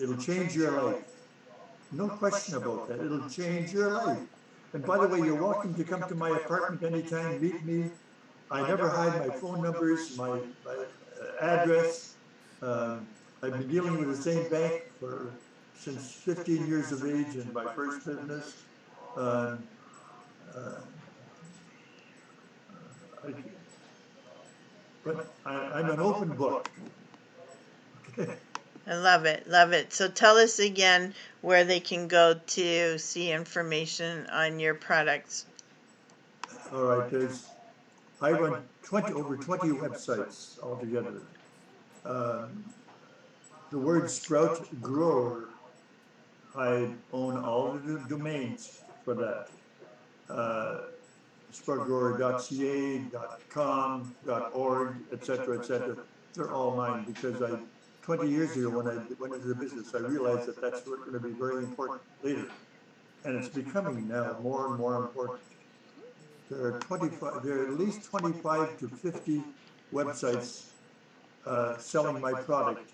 It'll 0.00 0.16
change 0.16 0.54
your 0.54 0.70
life. 0.82 1.04
No 1.90 2.08
question 2.08 2.54
about 2.56 2.88
that. 2.88 3.00
It'll 3.00 3.28
change 3.28 3.72
your 3.72 3.90
life. 3.90 4.20
And 4.72 4.84
by 4.84 4.98
the 4.98 5.08
way, 5.08 5.20
you're 5.20 5.42
welcome 5.42 5.74
to 5.74 5.84
come 5.84 6.06
to 6.08 6.14
my 6.14 6.30
apartment 6.30 6.82
anytime, 6.82 7.40
meet 7.40 7.64
me. 7.64 7.90
I 8.50 8.66
never 8.68 8.88
hide 8.88 9.26
my 9.26 9.34
phone 9.36 9.62
numbers, 9.62 10.16
my, 10.16 10.40
my 10.64 10.74
uh, 10.74 11.44
address. 11.44 12.16
Um, 12.62 13.06
I've 13.42 13.52
been 13.52 13.68
dealing 13.68 13.98
with 13.98 14.16
the 14.16 14.22
same 14.22 14.48
bank 14.50 14.82
for, 14.98 15.32
since 15.74 16.12
fifteen 16.12 16.66
years 16.66 16.92
of 16.92 17.04
age 17.04 17.36
in 17.36 17.52
my 17.52 17.72
first 17.74 18.06
business. 18.06 18.64
Um, 19.16 19.68
uh, 20.54 20.80
I- 23.24 23.34
But 25.04 25.34
I, 25.46 25.54
I'm 25.54 25.90
an 25.90 26.00
open 26.00 26.36
book. 26.36 26.68
I 28.88 28.94
love 28.94 29.26
it, 29.26 29.46
love 29.48 29.72
it. 29.72 29.92
So 29.92 30.08
tell 30.08 30.36
us 30.36 30.58
again 30.58 31.14
where 31.42 31.64
they 31.64 31.80
can 31.80 32.08
go 32.08 32.34
to 32.34 32.98
see 32.98 33.30
information 33.30 34.26
on 34.28 34.58
your 34.58 34.74
products. 34.74 35.44
All 36.72 36.84
right, 36.84 37.10
there's, 37.10 37.46
I 38.22 38.32
run 38.32 38.62
twenty, 38.82 39.12
over 39.12 39.36
twenty 39.36 39.68
websites 39.68 40.62
altogether. 40.62 41.20
Um, 42.04 42.64
The 43.70 43.78
word 43.78 44.10
sprout 44.10 44.66
grower, 44.80 45.44
I 46.56 46.88
own 47.12 47.36
all 47.44 47.72
the 47.72 48.00
domains 48.08 48.80
for 49.04 49.14
that. 49.14 49.48
Uh, 50.30 50.78
Sproutgrower.ca, 51.52 53.02
.com, 53.50 54.14
.org, 54.54 54.96
et 55.12 55.24
cetera, 55.24 55.58
et 55.58 55.64
cetera. 55.66 55.96
They're 56.34 56.50
all 56.52 56.74
mine 56.74 57.04
because 57.04 57.42
I, 57.42 57.58
twenty 58.08 58.30
years 58.30 58.56
ago, 58.56 58.70
when 58.70 58.88
I 58.88 58.96
went 59.20 59.34
into 59.34 59.48
the 59.48 59.54
business, 59.54 59.94
I 59.94 59.98
realized 59.98 60.46
that 60.48 60.58
that's 60.62 60.80
going 60.80 61.12
to 61.12 61.20
be 61.20 61.34
very 61.44 61.62
important 61.62 62.00
later. 62.22 62.46
And 63.24 63.36
it's 63.36 63.50
becoming 63.62 64.08
now 64.08 64.38
more 64.40 64.68
and 64.68 64.78
more 64.78 64.96
important. 64.96 65.40
There 66.48 66.68
are 66.68 66.80
twenty-five, 66.80 67.42
there 67.42 67.58
are 67.60 67.66
at 67.66 67.78
least 67.78 68.08
twenty-five 68.08 68.78
to 68.78 68.88
fifty 68.88 69.42
websites 69.92 70.70
uh, 71.44 71.76
selling 71.76 72.22
my 72.22 72.32
product 72.32 72.88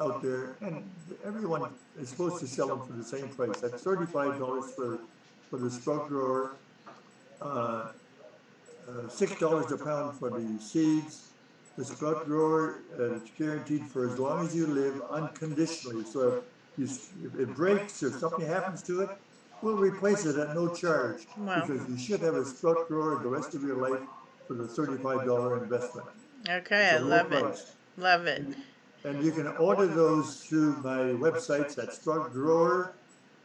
out 0.00 0.22
there, 0.22 0.54
and 0.60 0.88
everyone 1.24 1.62
is 2.00 2.08
supposed 2.10 2.38
to 2.38 2.46
sell 2.46 2.68
them 2.68 2.86
for 2.86 2.92
the 2.92 3.02
same 3.02 3.26
price. 3.30 3.58
That's 3.60 3.82
thirty-five 3.82 4.38
dollars 4.38 4.72
for, 4.76 5.00
for 5.50 5.56
the 5.56 5.68
sprout 5.68 6.06
grower, 6.08 6.52
uh, 7.42 7.44
uh, 7.44 9.08
six 9.08 9.36
dollars 9.40 9.72
a 9.72 9.78
pound 9.78 10.16
for 10.20 10.30
the 10.30 10.46
seeds. 10.60 11.30
The 11.76 11.84
sprout 11.84 12.26
grower, 12.26 12.82
uh, 12.98 13.14
it's 13.14 13.30
guaranteed 13.36 13.86
for 13.86 14.08
as 14.08 14.18
long 14.18 14.46
as 14.46 14.54
you 14.54 14.66
live 14.66 15.02
unconditionally. 15.10 16.04
So 16.04 16.42
if 16.78 16.78
you, 16.78 16.84
if 17.26 17.38
it 17.38 17.54
breaks 17.54 18.02
or 18.02 18.12
something 18.12 18.46
happens 18.46 18.82
to 18.84 19.02
it, 19.02 19.10
we'll 19.60 19.76
replace 19.76 20.24
it 20.24 20.36
at 20.38 20.54
no 20.54 20.72
charge. 20.72 21.26
Wow. 21.36 21.64
Because 21.66 21.88
you 21.88 21.98
should 21.98 22.20
have 22.20 22.34
a 22.34 22.44
sprout 22.44 22.86
grower 22.86 23.20
the 23.20 23.28
rest 23.28 23.54
of 23.54 23.62
your 23.62 23.76
life 23.76 24.00
for 24.46 24.54
the 24.54 24.68
thirty-five 24.68 25.26
dollar 25.26 25.62
investment. 25.64 26.06
Okay, 26.48 26.90
I 26.90 26.94
It's 26.94 27.02
a 27.02 27.04
low 27.04 27.16
love 27.16 27.32
it, 27.32 27.66
love 27.96 28.26
it. 28.26 28.44
And 29.04 29.24
you 29.24 29.32
can 29.32 29.48
order 29.48 29.86
those 29.86 30.44
through 30.44 30.76
my 30.76 30.98
websites 31.26 31.76
at 31.82 31.92
Sprout 31.92 32.32
Grower 32.32 32.92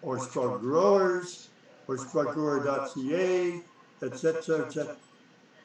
or 0.01 0.19
Sprout 0.19 0.61
Growers 0.61 1.49
or 1.87 1.97
sproutgrower.ca, 1.97 3.61
et 4.03 4.17
cetera, 4.17 4.65
et 4.65 4.71
cetera. 4.71 4.95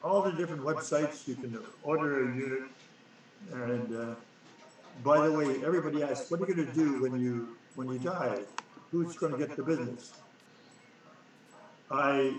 All 0.05 0.21
the 0.21 0.33
different 0.33 0.61
websites, 0.61 1.27
you 1.27 1.33
can 1.33 1.57
order 1.81 2.29
a 2.29 2.35
unit. 2.35 2.69
And, 3.51 3.95
uh, 3.95 4.15
by 5.03 5.27
the 5.27 5.33
way, 5.33 5.63
everybody 5.65 6.03
asks, 6.03 6.29
what 6.29 6.41
are 6.41 6.47
you 6.47 6.53
gonna 6.53 6.73
do 6.73 7.01
when 7.01 7.19
you, 7.19 7.57
when 7.73 7.91
you 7.91 7.97
die? 7.97 8.41
Who's 8.91 9.15
gonna 9.17 9.35
get 9.35 9.55
the 9.55 9.63
business? 9.63 10.13
I, 11.89 12.35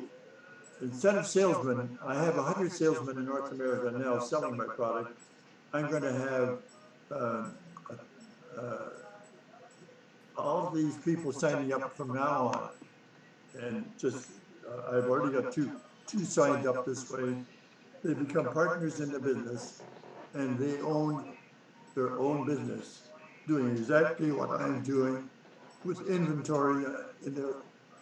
instead 0.81 1.17
of 1.17 1.27
salesmen, 1.27 1.99
I 2.07 2.15
have 2.15 2.37
hundred 2.37 2.71
salesmen 2.71 3.19
in 3.19 3.25
North 3.25 3.51
America 3.51 3.99
now 3.99 4.21
selling 4.21 4.57
my 4.57 4.67
product. 4.67 5.21
I'm 5.73 5.91
gonna 5.91 6.13
have 6.13 6.59
um, 7.11 7.55
uh, 8.57 8.77
all 10.37 10.71
these 10.71 10.97
people 10.99 11.33
signing 11.33 11.73
up 11.73 11.97
from 11.97 12.15
now 12.15 12.47
on. 12.47 12.71
And 13.61 13.91
just, 13.99 14.31
uh, 14.69 14.99
I've 14.99 15.11
already 15.11 15.43
got 15.43 15.53
two, 15.53 15.73
two 16.07 16.25
signed 16.25 16.69
up 16.69 16.87
this 16.87 17.11
way. 17.11 17.35
They 18.05 18.15
become 18.15 18.53
partners 18.53 19.01
in 19.01 19.11
the 19.11 19.19
business 19.19 19.83
and 20.35 20.59
they 20.59 20.81
own 20.81 21.33
their 21.95 22.19
own 22.19 22.47
business, 22.47 23.09
doing 23.49 23.71
exactly 23.71 24.31
what 24.31 24.51
I'm 24.51 24.83
doing 24.83 25.29
with 25.85 26.09
inventory 26.09 26.85
in 27.25 27.35
their 27.35 27.55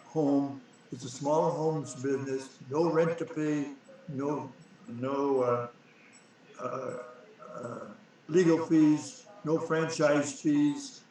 home. 0.05 0.61
It's 0.91 1.05
a 1.05 1.09
small 1.09 1.51
homes 1.51 1.95
business, 1.95 2.59
no 2.69 2.91
rent 2.91 3.17
to 3.19 3.25
pay, 3.25 3.67
no, 4.09 4.51
no, 4.87 5.41
uh, 5.41 5.67
uh, 6.61 6.97
uh, 7.55 7.79
legal 8.27 8.65
fees, 8.65 9.25
no 9.43 9.57
franchise 9.57 10.41
fees, 10.41 11.01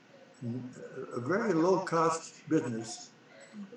a 1.17 1.21
very 1.21 1.55
low-cost 1.55 2.49
business, 2.49 3.11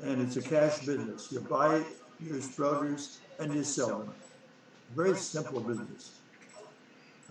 and 0.04 0.22
it's 0.22 0.36
a 0.38 0.42
cash 0.42 0.80
business. 0.80 1.32
You 1.32 1.40
buy 1.42 1.82
your 2.20 2.38
sprouters 2.38 3.18
and 3.40 3.54
you 3.54 3.64
sell 3.64 4.00
them. 4.00 4.14
Very 4.96 5.16
simple 5.16 5.60
business. 5.62 6.20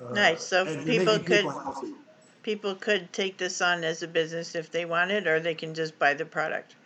Uh, 0.01 0.13
Nice, 0.13 0.45
so 0.47 0.65
and 0.67 0.77
you're 0.77 0.85
people 0.85 1.05
making 1.07 1.25
could- 1.25 1.45
healthy. 1.45 1.95
People 2.43 2.75
could 2.77 3.13
take 3.13 3.39
this 3.39 3.61
on 3.61 3.83
as 3.83 4.03
a 4.05 4.09
business 4.09 4.55
if 4.55 4.71
they 4.71 4.85
wanted, 4.85 5.27
or 5.27 5.41
they 5.41 5.55
can 5.55 5.75
just 5.75 5.99
buy 5.99 6.15
the 6.15 6.25
product. 6.25 6.77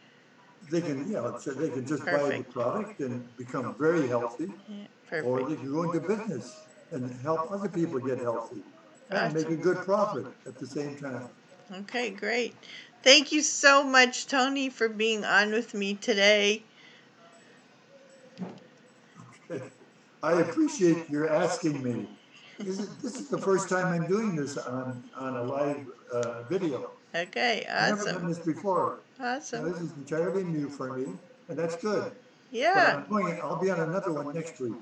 They 0.71 0.81
can, 0.81 1.11
yeah, 1.11 1.37
so 1.39 1.53
they 1.53 1.69
can 1.69 1.87
just 1.87 2.05
buy 2.05 2.13
the 2.13 2.21
Perfect. 2.21 2.53
product 2.53 3.01
and 3.01 3.37
become 3.37 3.75
very 3.79 4.07
healthy, 4.09 4.53
Yeah, 4.69 4.87
or 5.23 5.41
Perfect. 5.41 5.49
they 5.51 5.57
can 5.57 5.73
go 5.73 5.83
into 5.83 6.01
business 6.01 6.57
and 6.93 7.11
help 7.21 7.51
other 7.51 7.69
people 7.69 7.99
get 8.01 8.19
healthy 8.19 8.63
and 9.11 9.35
make 9.35 9.45
a 9.45 9.49
Awesome. 9.49 9.63
good 9.63 9.77
profit 9.85 10.27
at 10.47 10.59
the 10.59 10.67
same 10.67 10.97
time. 10.97 11.29
Okay, 11.73 12.11
great. 12.11 12.55
Thank 13.03 13.33
you 13.33 13.43
so 13.43 13.83
much, 13.83 14.27
Tony, 14.29 14.71
for 14.71 14.89
being 14.89 15.25
on 15.25 15.51
with 15.53 15.75
me 15.75 15.95
today. 15.95 16.63
I 20.23 20.41
appreciate 20.41 21.09
your 21.09 21.29
asking 21.31 21.83
me. 21.83 22.09
This 22.59 22.79
is, 22.79 22.97
this 22.99 23.17
is 23.17 23.29
the 23.29 23.39
first 23.39 23.69
time 23.71 23.87
I'm 23.87 24.07
doing 24.07 24.37
this 24.37 24.59
on, 24.59 25.03
on 25.17 25.37
a 25.37 25.43
live 25.43 25.87
uh, 26.13 26.43
video. 26.43 26.91
Okay, 27.15 27.67
I've 27.71 27.97
never 27.97 28.05
done 28.05 28.15
awesome. 28.17 28.29
this 28.29 28.39
before. 28.39 28.99
Awesome. 29.19 29.71
this 29.71 29.81
is 29.81 29.93
entirely 29.97 30.45
new 30.45 30.69
for 30.69 30.93
me, 30.97 31.07
and 31.49 31.59
that's 31.59 31.77
good. 31.77 32.05
But 32.05 32.15
Yeah. 32.51 33.03
I'm 33.03 33.09
going, 33.11 33.41
I'll 33.41 33.61
be 33.61 33.71
on 33.71 33.81
another 33.81 34.13
one 34.13 34.35
next 34.35 34.61
week. 34.61 34.75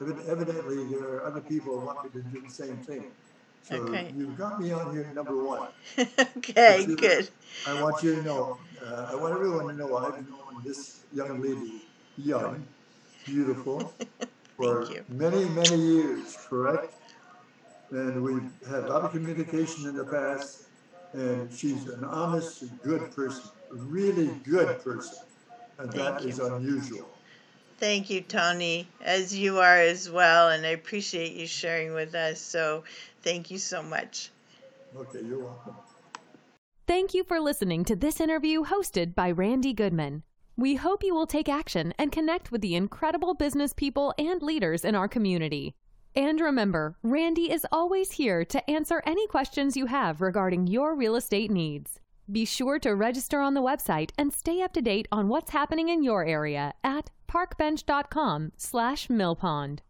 Evid- 0.00 0.28
Evidently, 0.28 0.84
there 0.84 1.08
are 1.08 1.24
other 1.24 1.40
people 1.40 1.80
who 1.80 1.86
want 1.86 2.04
me 2.04 2.20
to 2.20 2.28
do 2.28 2.40
the 2.42 2.50
same 2.50 2.76
thing. 2.78 3.04
So 3.62 3.76
Okay. 3.76 4.12
you've 4.14 4.36
got 4.36 4.60
me 4.60 4.70
on 4.72 4.92
here 4.94 5.10
number 5.14 5.42
one. 5.42 5.68
okay, 5.98 6.80
But 6.80 6.88
you- 6.88 6.96
good. 6.96 7.28
I 7.66 7.82
want 7.82 8.02
you 8.02 8.16
to 8.16 8.22
know, 8.22 8.58
uh, 8.84 9.08
I 9.10 9.14
want 9.14 9.32
everyone 9.34 9.66
to 9.68 9.72
know 9.72 9.96
I've 9.96 10.28
known 10.28 10.62
this 10.64 11.00
young 11.14 11.40
lady, 11.40 11.82
young, 12.18 12.64
beautiful, 13.24 13.92
for 14.56 14.84
Thank 14.86 14.96
you. 14.96 15.04
many, 15.08 15.44
many 15.50 15.76
years, 15.76 16.36
correct? 16.48 16.94
And 17.90 18.22
we've 18.22 18.50
had 18.68 18.84
a 18.84 18.88
lot 18.88 19.02
of 19.02 19.12
communication 19.12 19.88
in 19.88 19.96
the 19.96 20.04
past, 20.04 20.64
and 21.12 21.52
she's 21.52 21.86
an 21.88 22.04
honest, 22.04 22.64
good 22.82 23.14
person, 23.14 23.50
a 23.70 23.76
really 23.76 24.30
good 24.44 24.82
person. 24.82 25.18
And 25.78 25.90
that 25.92 26.20
Thank 26.20 26.30
is 26.30 26.38
unusual. 26.38 27.08
Thank 27.78 28.08
you, 28.08 28.22
Tony, 28.22 28.88
as 29.02 29.36
you 29.36 29.58
are 29.58 29.78
as 29.78 30.10
well, 30.10 30.48
and 30.48 30.64
I 30.64 30.70
appreciate 30.70 31.34
you 31.34 31.46
sharing 31.46 31.92
with 31.92 32.14
us. 32.14 32.40
So, 32.40 32.84
thank 33.22 33.50
you 33.50 33.58
so 33.58 33.82
much. 33.82 34.30
Okay, 34.96 35.20
you're 35.22 35.40
welcome. 35.40 35.74
Thank 36.86 37.12
you 37.12 37.24
for 37.24 37.38
listening 37.40 37.84
to 37.84 37.96
this 37.96 38.20
interview 38.20 38.64
hosted 38.64 39.14
by 39.14 39.30
Randy 39.30 39.74
Goodman. 39.74 40.22
We 40.58 40.76
hope 40.76 41.04
you 41.04 41.14
will 41.14 41.26
take 41.26 41.50
action 41.50 41.92
and 41.98 42.10
connect 42.10 42.50
with 42.50 42.62
the 42.62 42.74
incredible 42.74 43.34
business 43.34 43.74
people 43.74 44.14
and 44.18 44.40
leaders 44.40 44.86
in 44.86 44.94
our 44.94 45.06
community. 45.06 45.74
And 46.14 46.40
remember, 46.40 46.96
Randy 47.02 47.52
is 47.52 47.66
always 47.70 48.12
here 48.12 48.42
to 48.46 48.70
answer 48.70 49.02
any 49.04 49.26
questions 49.26 49.76
you 49.76 49.84
have 49.84 50.22
regarding 50.22 50.66
your 50.66 50.94
real 50.94 51.14
estate 51.14 51.50
needs. 51.50 52.00
Be 52.32 52.46
sure 52.46 52.78
to 52.78 52.94
register 52.94 53.40
on 53.40 53.52
the 53.52 53.60
website 53.60 54.12
and 54.16 54.32
stay 54.32 54.62
up 54.62 54.72
to 54.72 54.80
date 54.80 55.06
on 55.12 55.28
what's 55.28 55.50
happening 55.50 55.90
in 55.90 56.02
your 56.02 56.24
area 56.24 56.72
at 56.82 57.10
parkbench.com 57.28 58.52
slash 58.56 59.08
millpond. 59.08 59.80